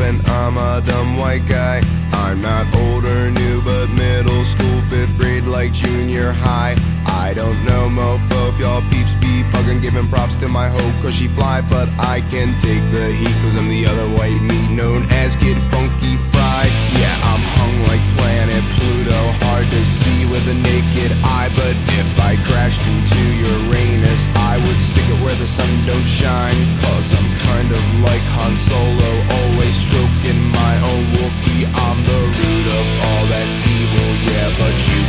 And 0.08 0.26
I'm 0.26 0.56
a 0.56 0.80
dumb 0.80 1.16
white 1.16 1.46
guy. 1.46 1.82
I'm 2.12 2.40
not 2.40 2.74
old 2.74 3.04
or 3.04 3.30
new, 3.30 3.60
but 3.60 3.88
middle 3.88 4.44
school, 4.44 4.80
fifth 4.88 5.16
grade, 5.18 5.44
like 5.44 5.72
junior 5.72 6.32
high. 6.32 6.76
I 7.04 7.34
don't 7.34 7.62
know, 7.64 7.88
mofo, 7.88 8.48
if 8.50 8.58
y'all 8.58 8.82
peeps 8.90 9.17
hugging, 9.58 9.80
giving 9.80 10.08
props 10.08 10.36
to 10.36 10.46
my 10.46 10.68
hoe, 10.68 11.02
cause 11.02 11.14
she 11.14 11.26
fly, 11.26 11.60
but 11.60 11.88
I 11.98 12.20
can 12.30 12.54
take 12.60 12.84
the 12.94 13.10
heat, 13.10 13.34
cause 13.42 13.56
I'm 13.56 13.68
the 13.68 13.86
other 13.86 14.06
white 14.14 14.40
meat 14.40 14.70
known 14.70 15.02
as 15.10 15.34
Kid 15.34 15.58
Funky 15.70 16.14
Fried. 16.30 16.70
Yeah, 16.94 17.14
I'm 17.30 17.42
hung 17.58 17.74
like 17.90 18.02
planet 18.14 18.62
Pluto, 18.78 19.18
hard 19.42 19.66
to 19.74 19.82
see 19.84 20.26
with 20.30 20.46
a 20.46 20.54
naked 20.54 21.10
eye, 21.26 21.50
but 21.58 21.74
if 21.98 22.08
I 22.22 22.38
crashed 22.46 22.82
into 22.86 23.18
Uranus, 23.50 24.30
I 24.38 24.62
would 24.62 24.80
stick 24.80 25.06
it 25.10 25.18
where 25.24 25.34
the 25.34 25.48
sun 25.48 25.70
don't 25.90 26.06
shine, 26.06 26.62
cause 26.78 27.08
I'm 27.10 27.30
kind 27.50 27.70
of 27.74 27.82
like 28.06 28.22
Han 28.38 28.54
Solo, 28.54 29.10
always 29.42 29.74
stroking 29.74 30.38
my 30.54 30.74
own 30.86 31.04
Wookiee. 31.18 31.66
I'm 31.66 31.98
the 32.06 32.22
root 32.38 32.66
of 32.78 32.86
all 33.10 33.24
that's 33.26 33.56
evil, 33.58 34.10
yeah, 34.30 34.54
but 34.54 34.74
you 34.86 35.00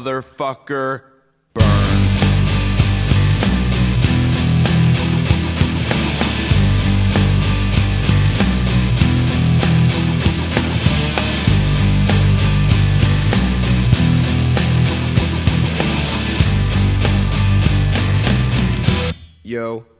motherfucker, 0.00 1.02
burn. 1.54 2.35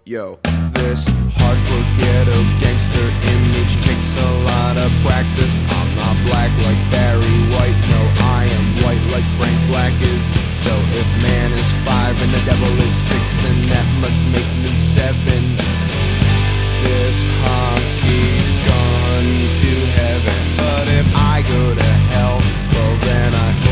Yo, 0.09 0.39
this 0.71 1.03
hardcore 1.35 1.99
ghetto 1.99 2.39
gangster 2.63 3.11
image 3.27 3.75
takes 3.83 4.15
a 4.15 4.31
lot 4.47 4.77
of 4.77 4.93
practice. 5.03 5.61
I'm 5.67 5.97
not 5.97 6.15
black 6.31 6.55
like 6.63 6.79
Barry 6.95 7.27
White, 7.51 7.75
no, 7.91 8.01
I 8.23 8.47
am 8.47 8.85
white 8.87 9.03
like 9.11 9.27
Frank 9.35 9.59
Black 9.67 10.01
is. 10.01 10.31
So 10.63 10.71
if 10.95 11.09
man 11.27 11.51
is 11.55 11.67
five 11.83 12.15
and 12.23 12.33
the 12.33 12.39
devil 12.47 12.71
is 12.87 12.95
six, 12.95 13.35
then 13.43 13.67
that 13.67 13.89
must 13.99 14.25
make 14.27 14.47
me 14.63 14.77
seven. 14.77 15.59
This 16.87 17.27
hockey's 17.43 18.53
gone 18.63 19.35
to 19.59 19.73
heaven, 19.91 20.41
but 20.57 20.87
if 20.87 21.07
I 21.17 21.43
go 21.51 21.75
to 21.75 21.91
hell, 22.15 22.39
well 22.71 22.97
then 23.03 23.35
I 23.35 23.66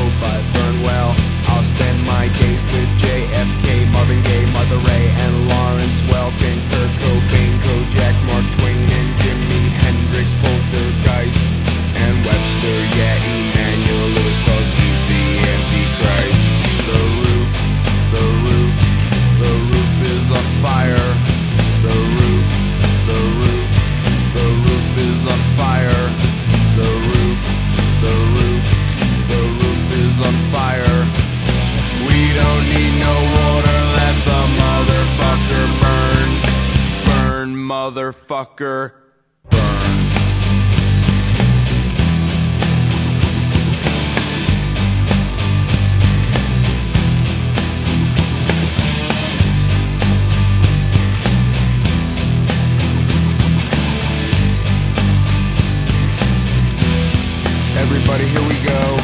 motherfucker. 37.64 38.92
Everybody, 57.76 58.26
here 58.26 58.48
we 58.48 58.60
go. 58.66 59.03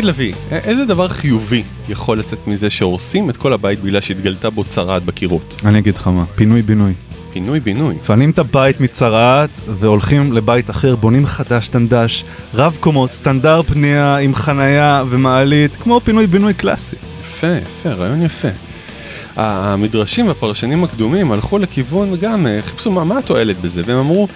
תגיד 0.00 0.08
לוי, 0.08 0.32
איזה 0.50 0.84
דבר 0.84 1.08
חיובי 1.08 1.62
יכול 1.88 2.18
לצאת 2.18 2.46
מזה 2.46 2.70
שהורסים 2.70 3.30
את 3.30 3.36
כל 3.36 3.52
הבית 3.52 3.82
בגלל 3.82 4.00
שהתגלתה 4.00 4.50
בו 4.50 4.64
צרעת 4.64 5.04
בקירות? 5.04 5.60
אני 5.64 5.78
אגיד 5.78 5.96
לך 5.96 6.06
מה, 6.06 6.24
פינוי 6.34 6.62
בינוי. 6.62 6.92
פינוי 7.32 7.60
בינוי. 7.60 7.94
מפנים 7.94 8.30
את 8.30 8.38
הבית 8.38 8.80
מצרעת 8.80 9.60
והולכים 9.68 10.32
לבית 10.32 10.70
אחר, 10.70 10.96
בונים 10.96 11.26
חדש, 11.26 11.68
טנדש, 11.68 12.24
רב 12.54 12.76
קומות, 12.80 13.10
סטנדרט 13.10 13.66
פנייה 13.66 14.16
עם 14.16 14.34
חנייה 14.34 15.04
ומעלית, 15.08 15.76
כמו 15.76 16.00
פינוי 16.04 16.26
בינוי 16.26 16.54
קלאסי. 16.54 16.96
יפה, 17.22 17.46
יפה, 17.46 17.90
רעיון 17.90 18.22
יפה. 18.22 18.48
המדרשים 19.36 20.28
והפרשנים 20.28 20.84
הקדומים 20.84 21.32
הלכו 21.32 21.58
לכיוון 21.58 22.16
גם, 22.20 22.46
אה, 22.46 22.62
חיפשו 22.62 22.90
מה, 22.90 23.04
מה 23.04 23.18
התועלת 23.18 23.60
בזה, 23.60 23.82
והם 23.86 23.98
אמרו, 23.98 24.28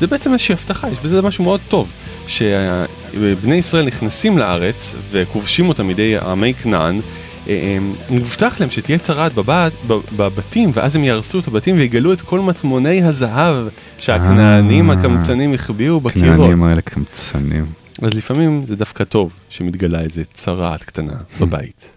זה 0.00 0.06
בעצם 0.06 0.32
איזושהי 0.32 0.52
הבטחה, 0.52 0.88
יש 0.88 0.98
בזה 0.98 1.22
משהו 1.22 1.44
מאוד 1.44 1.60
טוב, 1.68 1.92
שבני 2.26 3.54
ישראל 3.54 3.84
נכנסים 3.86 4.38
לארץ 4.38 4.94
וכובשים 5.10 5.68
אותם 5.68 5.86
מידי 5.86 6.18
עמי 6.18 6.54
כנען, 6.54 7.00
אה, 7.48 7.52
אה, 7.52 7.78
מובטח 8.10 8.60
להם 8.60 8.70
שתהיה 8.70 8.98
צרעת 8.98 9.34
בבת, 9.34 9.72
בב- 9.86 10.02
בבתים, 10.16 10.70
ואז 10.74 10.96
הם 10.96 11.04
יהרסו 11.04 11.38
את 11.38 11.48
הבתים 11.48 11.76
ויגלו 11.76 12.12
את 12.12 12.22
כל 12.22 12.40
מטמוני 12.40 13.02
הזהב 13.02 13.56
שהכנענים 13.98 14.90
אה. 14.90 14.96
הקמצנים 14.96 15.54
החביאו 15.54 16.00
בקירות. 16.00 16.36
כנענים 16.36 16.62
האלה 16.64 16.80
קמצנים. 16.80 17.66
אז 18.02 18.14
לפעמים 18.14 18.64
זה 18.68 18.76
דווקא 18.76 19.04
טוב 19.04 19.32
שמתגלה 19.48 20.00
איזה 20.00 20.22
צרעת 20.34 20.82
קטנה 20.82 21.12
בבית. 21.40 21.93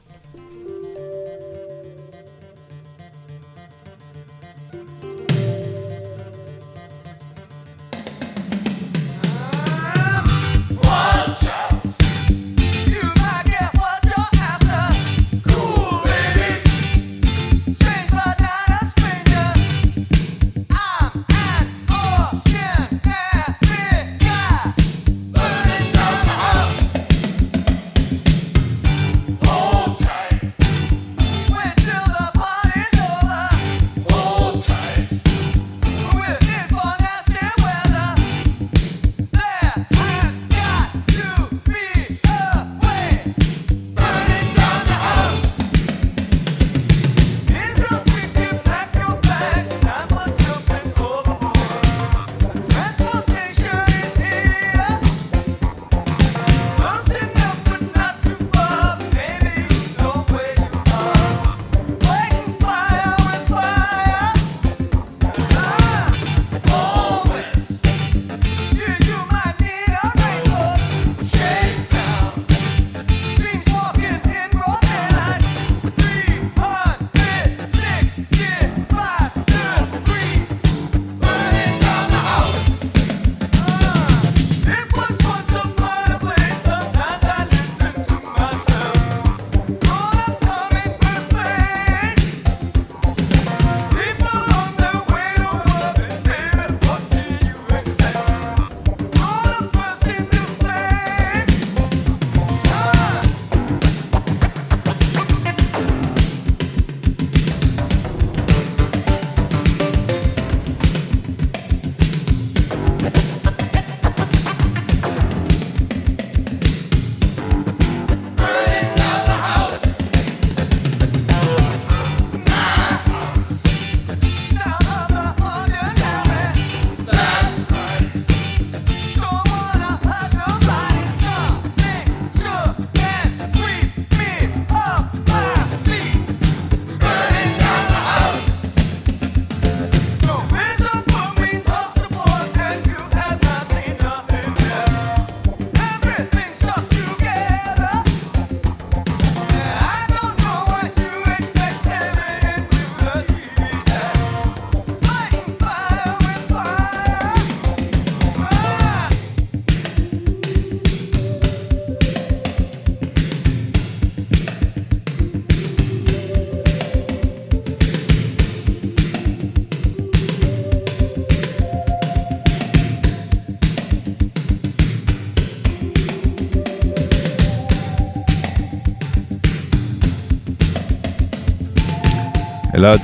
אלעד, 182.77 183.01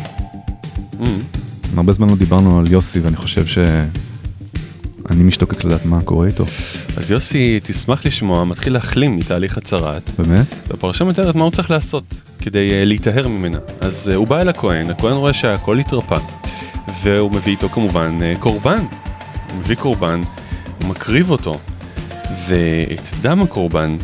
Mm. 0.99 1.05
הרבה 1.77 1.91
זמן 1.91 2.09
לא 2.09 2.15
דיברנו 2.15 2.59
על 2.59 2.71
יוסי 2.71 2.99
ואני 2.99 3.15
חושב 3.15 3.45
שאני 3.45 5.23
משתוקק 5.23 5.63
לדעת 5.63 5.85
מה 5.85 6.01
קורה 6.01 6.27
איתו. 6.27 6.45
אז 6.97 7.11
יוסי, 7.11 7.59
תשמח 7.63 8.05
לשמוע, 8.05 8.43
מתחיל 8.43 8.73
להחלים 8.73 9.17
מתהליך 9.17 9.57
הצהרת. 9.57 10.09
באמת? 10.17 10.45
והפרשה 10.67 11.05
מתארת 11.05 11.35
מה 11.35 11.43
הוא 11.43 11.51
צריך 11.51 11.71
לעשות 11.71 12.03
כדי 12.39 12.69
uh, 12.69 12.85
להיטהר 12.85 13.27
ממנה. 13.27 13.57
אז 13.81 14.09
uh, 14.11 14.15
הוא 14.15 14.27
בא 14.27 14.41
אל 14.41 14.49
הכהן, 14.49 14.89
הכהן 14.89 15.13
רואה 15.13 15.33
שהכל 15.33 15.79
התרפא, 15.79 16.17
והוא 17.03 17.31
מביא 17.31 17.51
איתו 17.51 17.69
כמובן 17.69 18.17
uh, 18.19 18.39
קורבן. 18.39 18.79
הוא 19.49 19.59
מביא 19.59 19.75
קורבן, 19.75 20.21
הוא 20.81 20.89
מקריב 20.89 21.29
אותו, 21.29 21.59
ואת 22.47 23.07
דם 23.21 23.41
הקורבן 23.41 23.97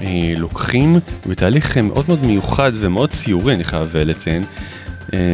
uh, 0.00 0.04
לוקחים 0.36 0.96
בתהליך 1.26 1.78
מאוד 1.78 2.04
מאוד 2.08 2.24
מיוחד 2.24 2.72
ומאוד 2.74 3.10
ציורי, 3.10 3.54
אני 3.54 3.64
חייב 3.64 3.96
לציין. 3.96 4.44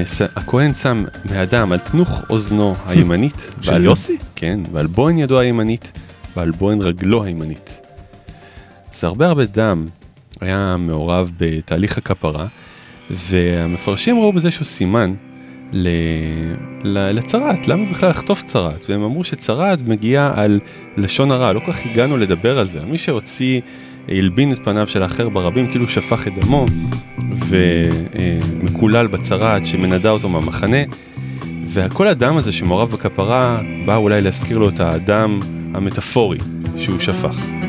ס- 0.04 0.22
הכהן 0.36 0.72
שם 0.74 1.04
מהדם 1.32 1.72
על 1.72 1.78
תנוך 1.78 2.22
אוזנו 2.30 2.74
הימנית. 2.86 3.50
של 3.60 3.70
ועל- 3.72 3.84
יוסי? 3.84 4.16
כן, 4.36 4.60
ועל 4.72 4.86
בוהן 4.86 5.18
ידו 5.18 5.38
הימנית, 5.40 5.92
ועל 6.36 6.50
בוהן 6.50 6.80
רגלו 6.80 7.24
הימנית. 7.24 7.80
זה 8.94 9.06
הרבה 9.06 9.26
הרבה 9.26 9.44
דם 9.44 9.86
היה 10.40 10.76
מעורב 10.78 11.32
בתהליך 11.38 11.98
הכפרה, 11.98 12.46
והמפרשים 13.10 14.16
ראו 14.20 14.32
בזה 14.32 14.50
שהוא 14.50 14.64
סימן 14.66 15.14
ל... 15.72 15.88
לצרעת, 16.84 17.68
למה 17.68 17.90
בכלל 17.90 18.10
לכתוב 18.10 18.42
צרעת? 18.46 18.86
והם 18.90 19.02
אמרו 19.02 19.24
שצרעת 19.24 19.78
מגיעה 19.86 20.32
על 20.42 20.60
לשון 20.96 21.30
הרע, 21.30 21.52
לא 21.52 21.60
כל 21.60 21.72
כך 21.72 21.86
הגענו 21.86 22.16
לדבר 22.16 22.58
על 22.58 22.66
זה. 22.66 22.80
מי 22.84 22.98
שהוציא, 22.98 23.60
הלבין 24.08 24.52
את 24.52 24.64
פניו 24.64 24.86
של 24.86 25.02
האחר 25.02 25.28
ברבים, 25.28 25.66
כאילו 25.66 25.88
שפך 25.88 26.28
את 26.28 26.38
דמו, 26.38 26.66
ומקולל 27.48 29.06
בצרעת 29.06 29.66
שמנדה 29.66 30.10
אותו 30.10 30.28
מהמחנה. 30.28 30.82
וכל 31.66 32.08
הדם 32.08 32.36
הזה 32.36 32.52
שמעורב 32.52 32.90
בכפרה, 32.90 33.60
בא 33.86 33.96
אולי 33.96 34.22
להזכיר 34.22 34.58
לו 34.58 34.68
את 34.68 34.80
הדם 34.80 35.38
המטאפורי 35.74 36.38
שהוא 36.76 36.98
שפך. 36.98 37.63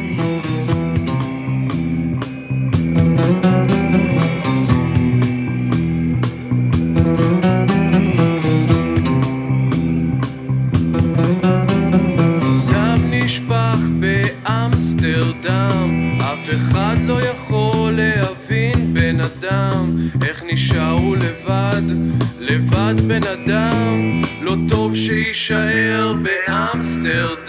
שיישאר 25.36 26.14
באמסטרדם. 26.48 27.46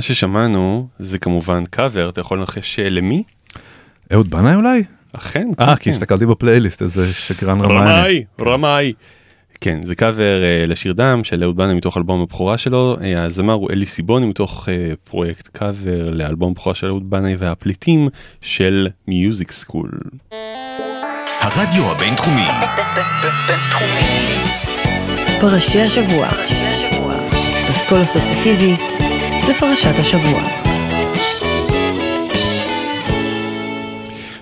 מה 0.00 0.04
ששמענו 0.04 0.88
זה 0.98 1.18
כמובן 1.18 1.64
קאבר, 1.70 2.08
אתה 2.08 2.20
יכול 2.20 2.38
לנחש 2.38 2.78
אה, 2.78 2.88
למי? 2.88 3.22
אהוד 4.12 4.30
בנאי 4.30 4.54
אולי? 4.54 4.82
אכן. 5.12 5.48
אה, 5.60 5.76
כי 5.76 5.84
כן. 5.84 5.90
הסתכלתי 5.90 6.26
בפלייליסט, 6.26 6.82
איזה 6.82 7.12
שקרן 7.12 7.60
רמאי. 7.60 7.76
רמאי, 7.76 8.24
רמאי. 8.40 8.92
כן, 9.60 9.80
זה 9.84 9.94
קאבר 9.94 10.42
אה, 10.42 10.66
לשיר 10.66 10.92
דם 10.92 11.24
של 11.24 11.42
אהוד 11.42 11.56
בנאי 11.56 11.74
מתוך 11.74 11.96
אלבום 11.96 12.22
הבכורה 12.22 12.58
שלו. 12.58 12.96
אה, 13.02 13.22
הזמר 13.24 13.52
הוא 13.52 13.70
אלי 13.70 13.86
סיבוני 13.86 14.26
מתוך 14.26 14.68
אה, 14.68 14.92
פרויקט 15.04 15.48
קאבר 15.48 16.10
לאלבום 16.10 16.52
הבכורה 16.52 16.74
של 16.74 16.86
אהוד 16.86 17.10
בנאי 17.10 17.36
והפליטים 17.38 18.08
של 18.40 18.88
Music 19.08 19.52
School. 19.52 19.90
הרדיו 21.40 21.90
הבינתחומי. 21.90 22.46
פרשי 25.40 25.80
השבוע. 25.80 26.28
אסכול 27.70 28.02
אסוציאטיבי 28.02 28.76
לפרשת 29.50 29.98
השבוע. 29.98 30.42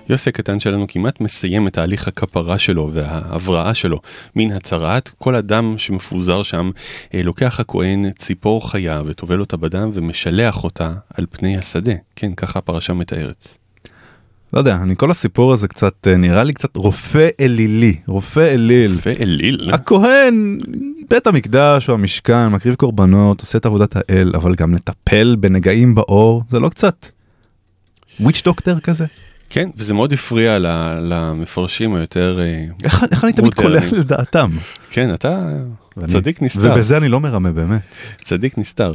יוסי 0.09 0.31
הקטן 0.31 0.61
שלנו 0.61 0.87
כמעט 0.89 1.21
מסיים 1.21 1.67
את 1.67 1.73
תהליך 1.73 2.09
הכפרה 2.09 2.59
שלו 2.59 2.91
וההבראה 2.93 3.75
שלו 3.75 4.01
מן 4.37 4.53
הצרעת. 4.53 5.11
כל 5.19 5.35
הדם 5.35 5.75
שמפוזר 5.79 6.43
שם, 6.43 6.71
אה, 7.15 7.23
לוקח 7.23 7.61
הכהן 7.61 8.11
ציפור 8.19 8.71
חיה 8.71 9.03
וטובל 9.07 9.41
אותה 9.41 9.57
בדם 9.57 9.91
ומשלח 9.95 10.65
אותה 10.65 10.93
על 11.15 11.27
פני 11.31 11.59
השדה. 11.59 11.95
כן, 12.17 12.35
ככה 12.35 12.59
הפרשה 12.59 12.93
מתארת. 12.93 13.49
לא 14.53 14.59
יודע, 14.59 14.75
אני 14.83 14.97
כל 14.97 15.11
הסיפור 15.11 15.53
הזה 15.53 15.69
קצת 15.69 16.09
אה, 16.09 16.17
נראה 16.17 16.45
לי 16.45 16.53
קצת 16.53 16.77
רופא 16.77 17.29
אלילי, 17.41 17.97
רופא 18.07 18.55
אליל. 18.55 18.93
רופא 18.93 19.13
אליל? 19.21 19.71
הכהן, 19.73 20.59
בית 21.11 21.27
המקדש 21.27 21.89
או 21.89 21.95
המשכן, 21.95 22.49
מקריב 22.49 22.75
קורבנות, 22.75 23.41
עושה 23.41 23.59
את 23.59 23.67
עבודת 23.67 23.97
האל, 23.97 24.33
אבל 24.35 24.55
גם 24.55 24.75
לטפל 24.75 25.37
בנגעים 25.41 25.95
באור, 25.95 26.43
זה 26.51 26.61
לא 26.61 26.69
קצת 26.69 27.09
וויץ' 28.21 28.43
דוקטר 28.45 28.81
כזה? 28.81 29.07
כן, 29.51 29.71
וזה 29.77 29.95
מאוד 29.95 30.13
הפריע 30.13 30.59
למפרשים 31.01 31.95
היותר... 31.95 32.41
אה, 32.41 32.65
איך 32.85 33.05
איך 33.11 33.25
אני 33.25 33.33
תמיד. 33.33 33.55
קולע 33.55 33.81
לדעתם? 33.93 34.51
כן, 34.91 35.15
אתה 35.15 35.49
ואני- 36.01 36.13
צדיק 36.13 36.43
נסתר. 36.43 36.73
ובזה 36.75 36.97
אני 36.97 37.09
לא 37.09 37.21
מרמה 37.21 37.53
באמת. 37.53 37.81
צדיק 38.25 38.59
נסתר. 38.59 38.93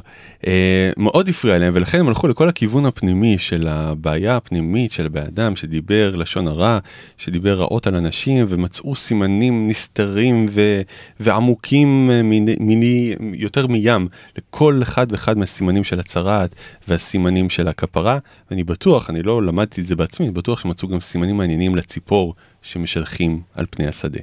אה, 0.47 0.89
מאוד 0.97 1.29
הפריע 1.29 1.59
להם 1.59 1.71
ולכן 1.75 1.99
הם 1.99 2.07
הלכו 2.07 2.27
לכל 2.27 2.49
הכיוון 2.49 2.85
הפנימי 2.85 3.37
של 3.37 3.67
הבעיה 3.67 4.35
הפנימית 4.37 4.91
של 4.91 5.05
הבן 5.05 5.21
אדם 5.21 5.55
שדיבר 5.55 6.15
לשון 6.15 6.47
הרע, 6.47 6.79
שדיבר 7.17 7.59
רעות 7.59 7.87
על 7.87 7.95
אנשים 7.95 8.45
ומצאו 8.47 8.95
סימנים 8.95 9.67
נסתרים 9.67 10.45
ו, 10.51 10.81
ועמוקים 11.19 12.09
אה, 12.11 12.23
מיני, 12.23 12.55
מיני, 12.59 13.15
יותר 13.33 13.67
מים 13.67 14.07
לכל 14.37 14.79
אחד 14.81 15.07
ואחד 15.11 15.37
מהסימנים 15.37 15.83
של 15.83 15.99
הצרעת 15.99 16.55
והסימנים 16.87 17.49
של 17.49 17.67
הכפרה 17.67 18.17
ואני 18.51 18.63
בטוח, 18.63 19.09
אני 19.09 19.23
לא 19.23 19.43
למדתי 19.43 19.81
את 19.81 19.87
זה 19.87 19.95
בעצמי, 19.95 20.25
אני 20.25 20.33
בטוח 20.33 20.59
שמצאו 20.59 20.87
גם 20.87 20.99
סימנים 20.99 21.37
מעניינים 21.37 21.75
לציפור 21.75 22.35
שמשלחים 22.61 23.41
על 23.55 23.65
פני 23.69 23.87
השדה. 23.87 24.19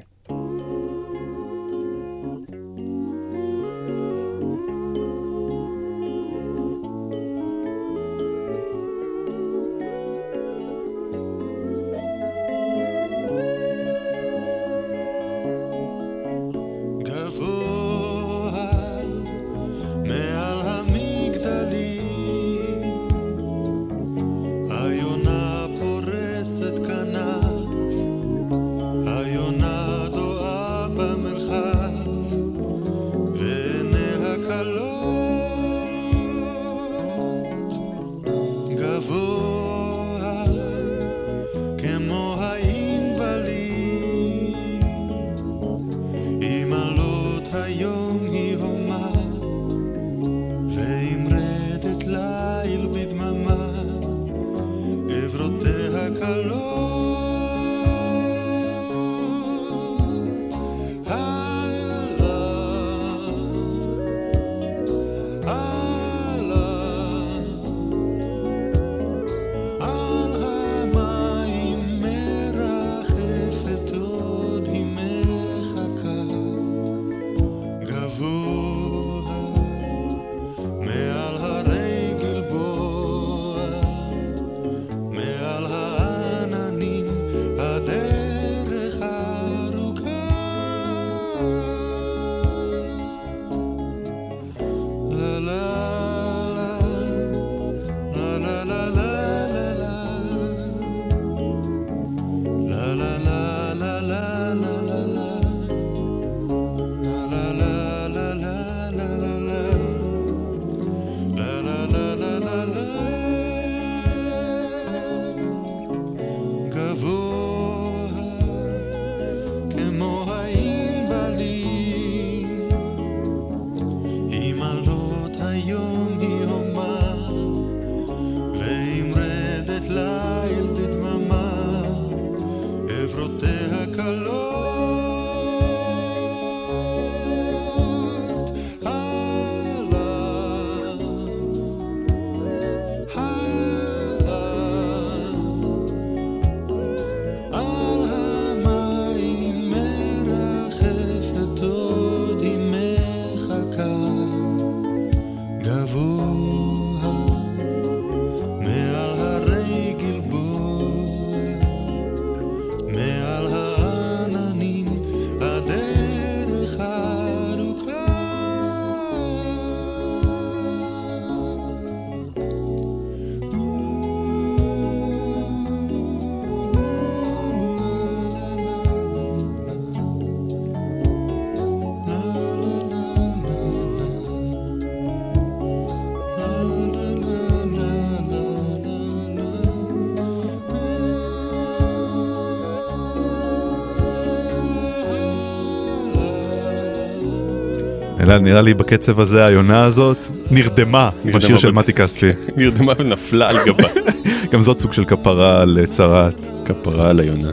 נראה 198.38 198.60
לי 198.60 198.74
בקצב 198.74 199.20
הזה 199.20 199.44
היונה 199.44 199.84
הזאת 199.84 200.18
נרדמה 200.50 201.10
נרדמה 201.24 201.38
בשיר 201.38 201.58
של 201.58 201.72
מתי 201.72 201.92
כספי. 201.92 202.30
נרדמה 202.56 202.92
ונפלה 202.98 203.48
על 203.48 203.56
גבה. 203.66 203.88
גם 204.52 204.62
זאת 204.62 204.78
סוג 204.78 204.92
של 204.92 205.04
כפרה 205.04 205.62
על 205.62 205.78
צרעת. 205.90 206.34
כפרה 206.64 207.10
על 207.10 207.20
היונה. 207.20 207.50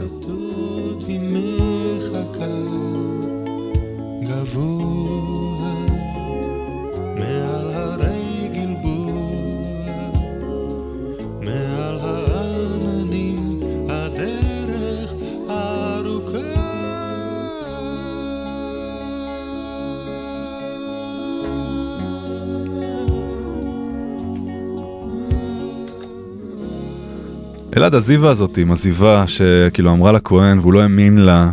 אלעד, 27.76 27.94
הזיווה 27.94 28.30
הזאת 28.30 28.58
עם 28.58 28.72
הזיווה 28.72 29.24
שכאילו 29.28 29.90
אמרה 29.90 30.12
לכהן 30.12 30.58
והוא 30.58 30.72
לא 30.72 30.82
האמין 30.82 31.18
לה. 31.18 31.50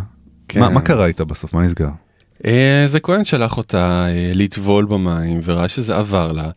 כן. 0.48 0.60
מה 0.60 0.68
מה 0.68 0.80
קרה 0.80 1.06
איתה 1.06 1.24
בסוף? 1.24 1.54
מה 1.54 1.62
נסגר? 1.62 1.88
אה, 2.46 2.84
אז 2.84 2.94
הכהן 2.94 3.24
שלח 3.24 3.56
אותה 3.56 4.06
אה, 4.08 4.32
לטבול 4.34 4.84
במים 4.84 5.40
וראה 5.44 5.68
שזה 5.68 5.96
עבר 5.96 6.32
לה, 6.32 6.50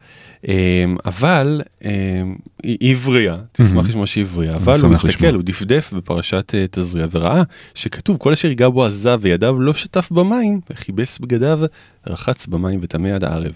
אה, 0.47 0.85
אבל 1.05 1.61
אה, 1.85 2.21
היא 2.63 2.95
הבריאה, 2.95 3.37
תשמח 3.51 3.85
לשמוע 3.85 4.07
שהיא 4.07 4.23
הבריאה, 4.23 4.55
אבל 4.55 4.73
הוא 4.81 4.89
מסתכל. 4.89 5.35
הוא 5.35 5.43
דפדף 5.43 5.93
בפרשת 5.93 6.53
תזריע 6.71 7.07
וראה 7.11 7.43
שכתוב 7.75 8.17
כל 8.17 8.33
אשר 8.33 8.47
ייגע 8.47 8.69
בו 8.69 8.85
עזב 8.85 9.19
וידיו 9.21 9.59
לא 9.59 9.73
שטף 9.73 10.11
במים 10.11 10.59
וכיבס 10.69 11.19
בגדיו 11.19 11.59
רחץ 12.07 12.47
במים 12.47 12.79
וטמא 12.83 13.07
עד 13.07 13.23
הערב. 13.23 13.51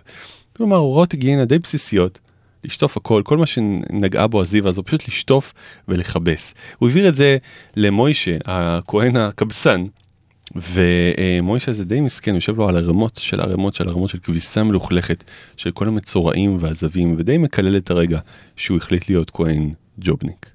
כלומר 0.57 0.77
הוראות 0.77 1.11
היגיינה 1.11 1.45
די 1.45 1.59
בסיסיות. 1.59 2.19
לשטוף 2.63 2.97
הכל, 2.97 3.21
כל 3.25 3.37
מה 3.37 3.45
שנגעה 3.45 4.27
בו 4.27 4.41
הזיווה 4.41 4.69
הזו, 4.69 4.83
פשוט 4.83 5.07
לשטוף 5.07 5.53
ולכבס. 5.87 6.53
הוא 6.77 6.89
העביר 6.89 7.09
את 7.09 7.15
זה 7.15 7.37
למוישה, 7.75 8.37
הכהן 8.45 9.15
הקבסן, 9.15 9.83
ומוישה 10.55 11.71
זה 11.71 11.85
די 11.85 12.01
מסכן, 12.01 12.35
יושב 12.35 12.57
לו 12.57 12.69
על 12.69 12.77
ערימות 12.77 13.15
של 13.15 13.41
ערימות 13.41 13.75
של 13.75 13.87
ערימות 13.89 14.09
של 14.09 14.17
כביסה 14.17 14.63
מלוכלכת 14.63 15.23
של 15.57 15.71
כל 15.71 15.87
המצורעים 15.87 16.57
והזווים, 16.59 17.15
ודי 17.17 17.37
מקלל 17.37 17.77
את 17.77 17.91
הרגע 17.91 18.19
שהוא 18.55 18.77
החליט 18.77 19.09
להיות 19.09 19.29
כהן 19.29 19.73
ג'ובניק. 19.99 20.52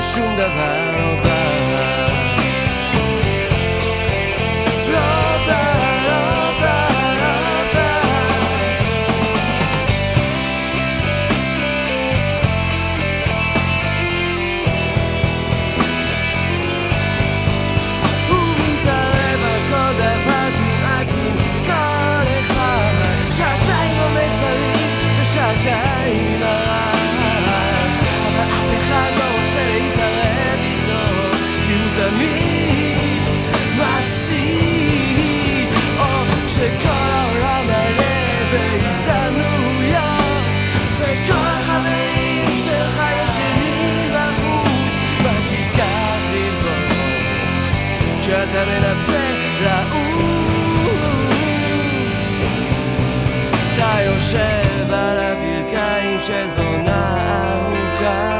יהיה 0.00 0.08
אבל 0.08 0.14
שום 0.14 0.36
דבר 0.36 0.90
לא 1.24 1.29
כשאתה 48.50 48.64
מנסה 48.64 49.30
לעוף 49.62 50.90
אתה 53.74 54.00
יושב 54.02 54.92
על 54.92 55.18
הברכיים 55.18 56.20
של 56.20 56.48
זונה 56.48 57.16
ארוכה 57.54 58.39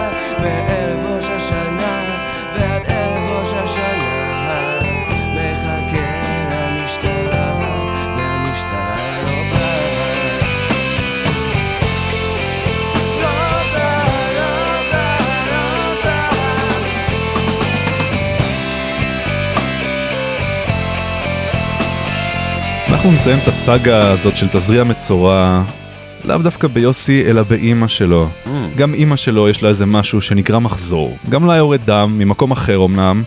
אנחנו 23.01 23.15
נסיים 23.15 23.39
את 23.43 23.49
הסאגה 23.49 24.11
הזאת 24.11 24.37
של 24.37 24.49
תזריע 24.49 24.85
מצורע, 24.85 25.63
לאו 26.25 26.39
דווקא 26.39 26.69
ביוסי, 26.69 27.25
אלא 27.27 27.43
באימא 27.43 27.89
שלו. 27.89 28.29
Mm. 28.47 28.49
גם 28.77 28.95
אימא 28.95 29.17
שלו 29.17 29.49
יש 29.49 29.63
לה 29.63 29.69
איזה 29.69 29.87
משהו 29.87 30.21
שנקרא 30.21 30.59
מחזור. 30.59 31.17
גם 31.29 31.47
לה 31.47 31.57
יורד 31.57 31.81
דם, 31.85 32.15
ממקום 32.19 32.51
אחר 32.51 32.85
אמנם. 32.85 33.23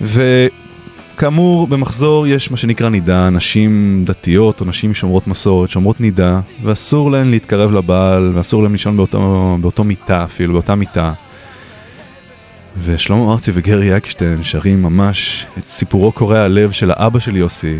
וכאמור, 0.00 1.66
במחזור 1.66 2.26
יש 2.26 2.50
מה 2.50 2.56
שנקרא 2.56 2.88
נידה, 2.88 3.30
נשים 3.30 4.02
דתיות 4.06 4.60
או 4.60 4.66
נשים 4.66 4.94
שומרות 4.94 5.26
מסורת, 5.26 5.70
שומרות 5.70 6.00
נידה, 6.00 6.40
ואסור 6.62 7.10
להן 7.10 7.30
להתקרב 7.30 7.72
לבעל, 7.72 8.32
ואסור 8.34 8.62
להן 8.62 8.72
לישון 8.72 8.96
באותו, 8.96 9.58
באותו 9.60 9.84
מיטה 9.84 10.24
אפילו, 10.24 10.52
באותה 10.52 10.74
מיטה. 10.74 11.12
ושלמה 12.84 13.32
ארצי 13.32 13.50
וגרי 13.54 13.96
אקשטיין 13.96 14.44
שרים 14.44 14.82
ממש 14.82 15.46
את 15.58 15.68
סיפורו 15.68 16.12
קורע 16.12 16.38
הלב 16.38 16.70
של 16.70 16.90
האבא 16.90 17.18
של 17.18 17.36
יוסי, 17.36 17.78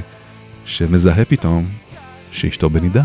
שמזהה 0.67 1.25
פתאום 1.25 1.65
שאשתו 2.33 2.71
בנידה. 2.71 3.03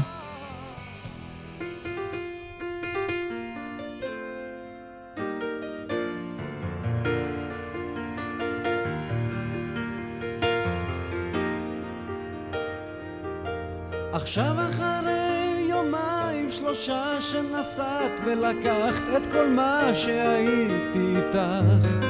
עכשיו 14.14 14.56
אחרי 14.70 15.68
יומיים 15.70 16.52
שלושה 16.52 17.22
שנסעת 17.22 18.22
ולקחת 18.26 19.04
את 19.18 19.32
כל 19.32 19.50
מה 19.50 19.92
שהייתי 19.94 21.16
איתך 21.16 22.09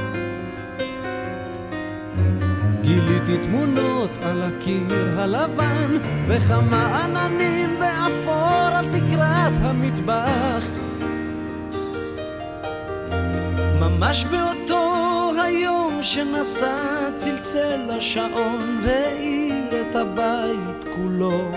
גיליתי 3.30 3.48
תמונות 3.48 4.10
על 4.22 4.42
הקיר 4.42 5.20
הלבן 5.20 5.98
וכמה 6.28 7.04
עננים 7.04 7.80
באפור 7.80 8.76
על 8.76 8.86
תקרת 8.86 9.54
המטבח. 9.62 10.64
ממש 13.80 14.26
באותו 14.26 15.32
היום 15.44 16.00
שנסע 16.02 17.10
צלצל 17.18 17.92
השעון 17.98 18.80
והאיר 18.84 19.82
את 19.82 19.96
הבית 19.96 20.96
כולו. 20.96 21.52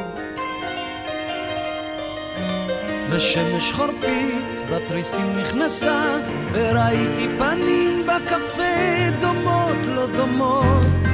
ושמש 3.10 3.72
חורפית 3.72 4.60
בתריסים 4.70 5.36
נכנסה 5.40 6.16
וראיתי 6.52 7.28
פנים 7.38 8.06
בקפה 8.06 9.10
דומות 9.20 9.86
לא 9.86 10.06
דומות 10.16 11.11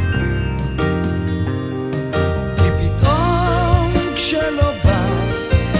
פתאום 4.18 4.40
כשלא 4.40 4.72
באת 4.84 5.76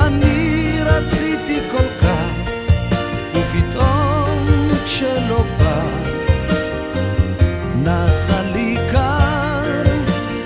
אני 0.00 0.78
רציתי 0.82 1.58
כל 1.70 1.88
כך 2.02 2.50
ופתאום 3.34 4.68
כשלא 4.84 5.44
באת 5.58 6.08
נעשה 7.74 8.42
לי 8.42 8.76
קר 8.90 9.82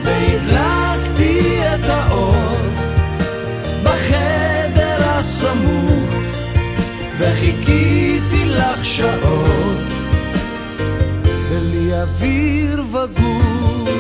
והדלקתי 0.05 1.61
את 1.75 1.89
האור 1.89 2.35
בחדר 3.83 4.97
הסמוך 5.01 6.11
וחיכיתי 7.19 8.45
לך 8.45 8.85
שעות 8.85 9.79
בלי 11.51 12.01
אוויר 12.03 12.83
וגוף 12.93 13.92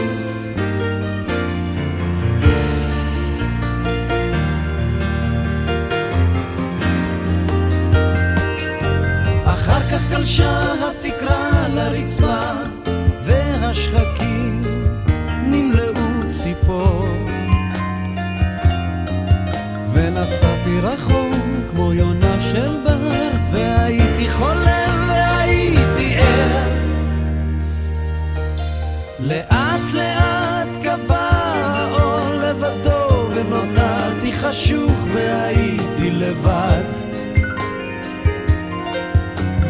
חשוך 34.53 34.92
והייתי 35.14 36.11
לבד. 36.11 36.84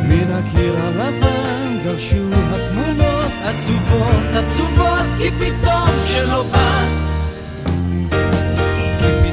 מן 0.02 0.32
הקיר 0.32 0.76
הלבן 0.76 1.78
גרשו 1.84 2.28
התמונות 2.32 3.32
עצובות, 3.42 4.34
עצובות, 4.34 5.06
כי 5.18 5.30
פתאום 5.30 5.88
שלא 6.06 6.42
באת. 6.42 7.02
כי 8.98 9.32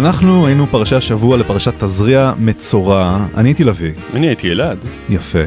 אנחנו 0.00 0.46
היינו 0.46 0.66
פרשי 0.66 0.94
השבוע 0.94 1.36
לפרשת 1.36 1.84
תזריע 1.84 2.32
מצורע, 2.38 3.18
אני 3.36 3.48
הייתי 3.48 3.64
לביא. 3.64 3.92
אני 4.14 4.26
הייתי 4.26 4.50
אלעד. 4.50 4.78
יפה. 5.08 5.38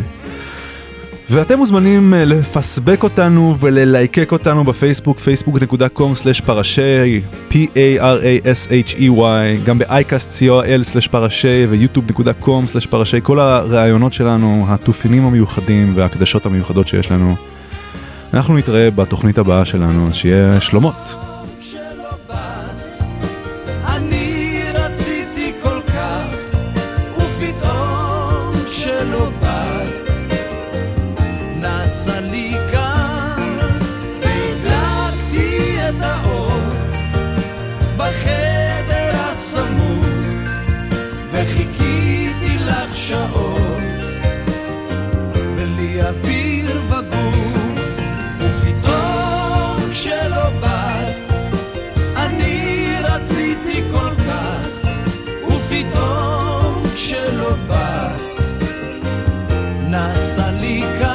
ואתם 1.30 1.58
מוזמנים 1.58 2.14
אה, 2.14 2.26
לפסבק 2.26 3.04
אותנו 3.04 3.56
וללייקק 3.60 4.32
אותנו 4.32 4.64
בפייסבוק, 4.64 5.20
facebook.com/פרשי, 5.20 7.22
p-a-r-a-s-h-e-y, 7.50 9.66
גם 9.66 9.80
ב-iCast 9.80 10.40
co.il/פרשי 10.40 11.68
ויוטיוב.com/פרשי, 11.70 13.18
כל 13.24 13.40
הראיונות 13.40 14.14
שלנו, 14.14 14.66
התופינים 14.70 15.26
המיוחדים 15.26 15.92
וההקדשות 15.96 16.46
המיוחדות 16.46 16.88
שיש 16.88 17.12
לנו. 17.12 17.36
אנחנו 18.34 18.58
נתראה 18.58 18.92
בתוכנית 18.92 19.38
הבאה 19.38 19.66
שלנו, 19.66 20.14
שיהיה 20.14 20.62
שלומות. 20.62 21.33
Salika. 60.36 61.13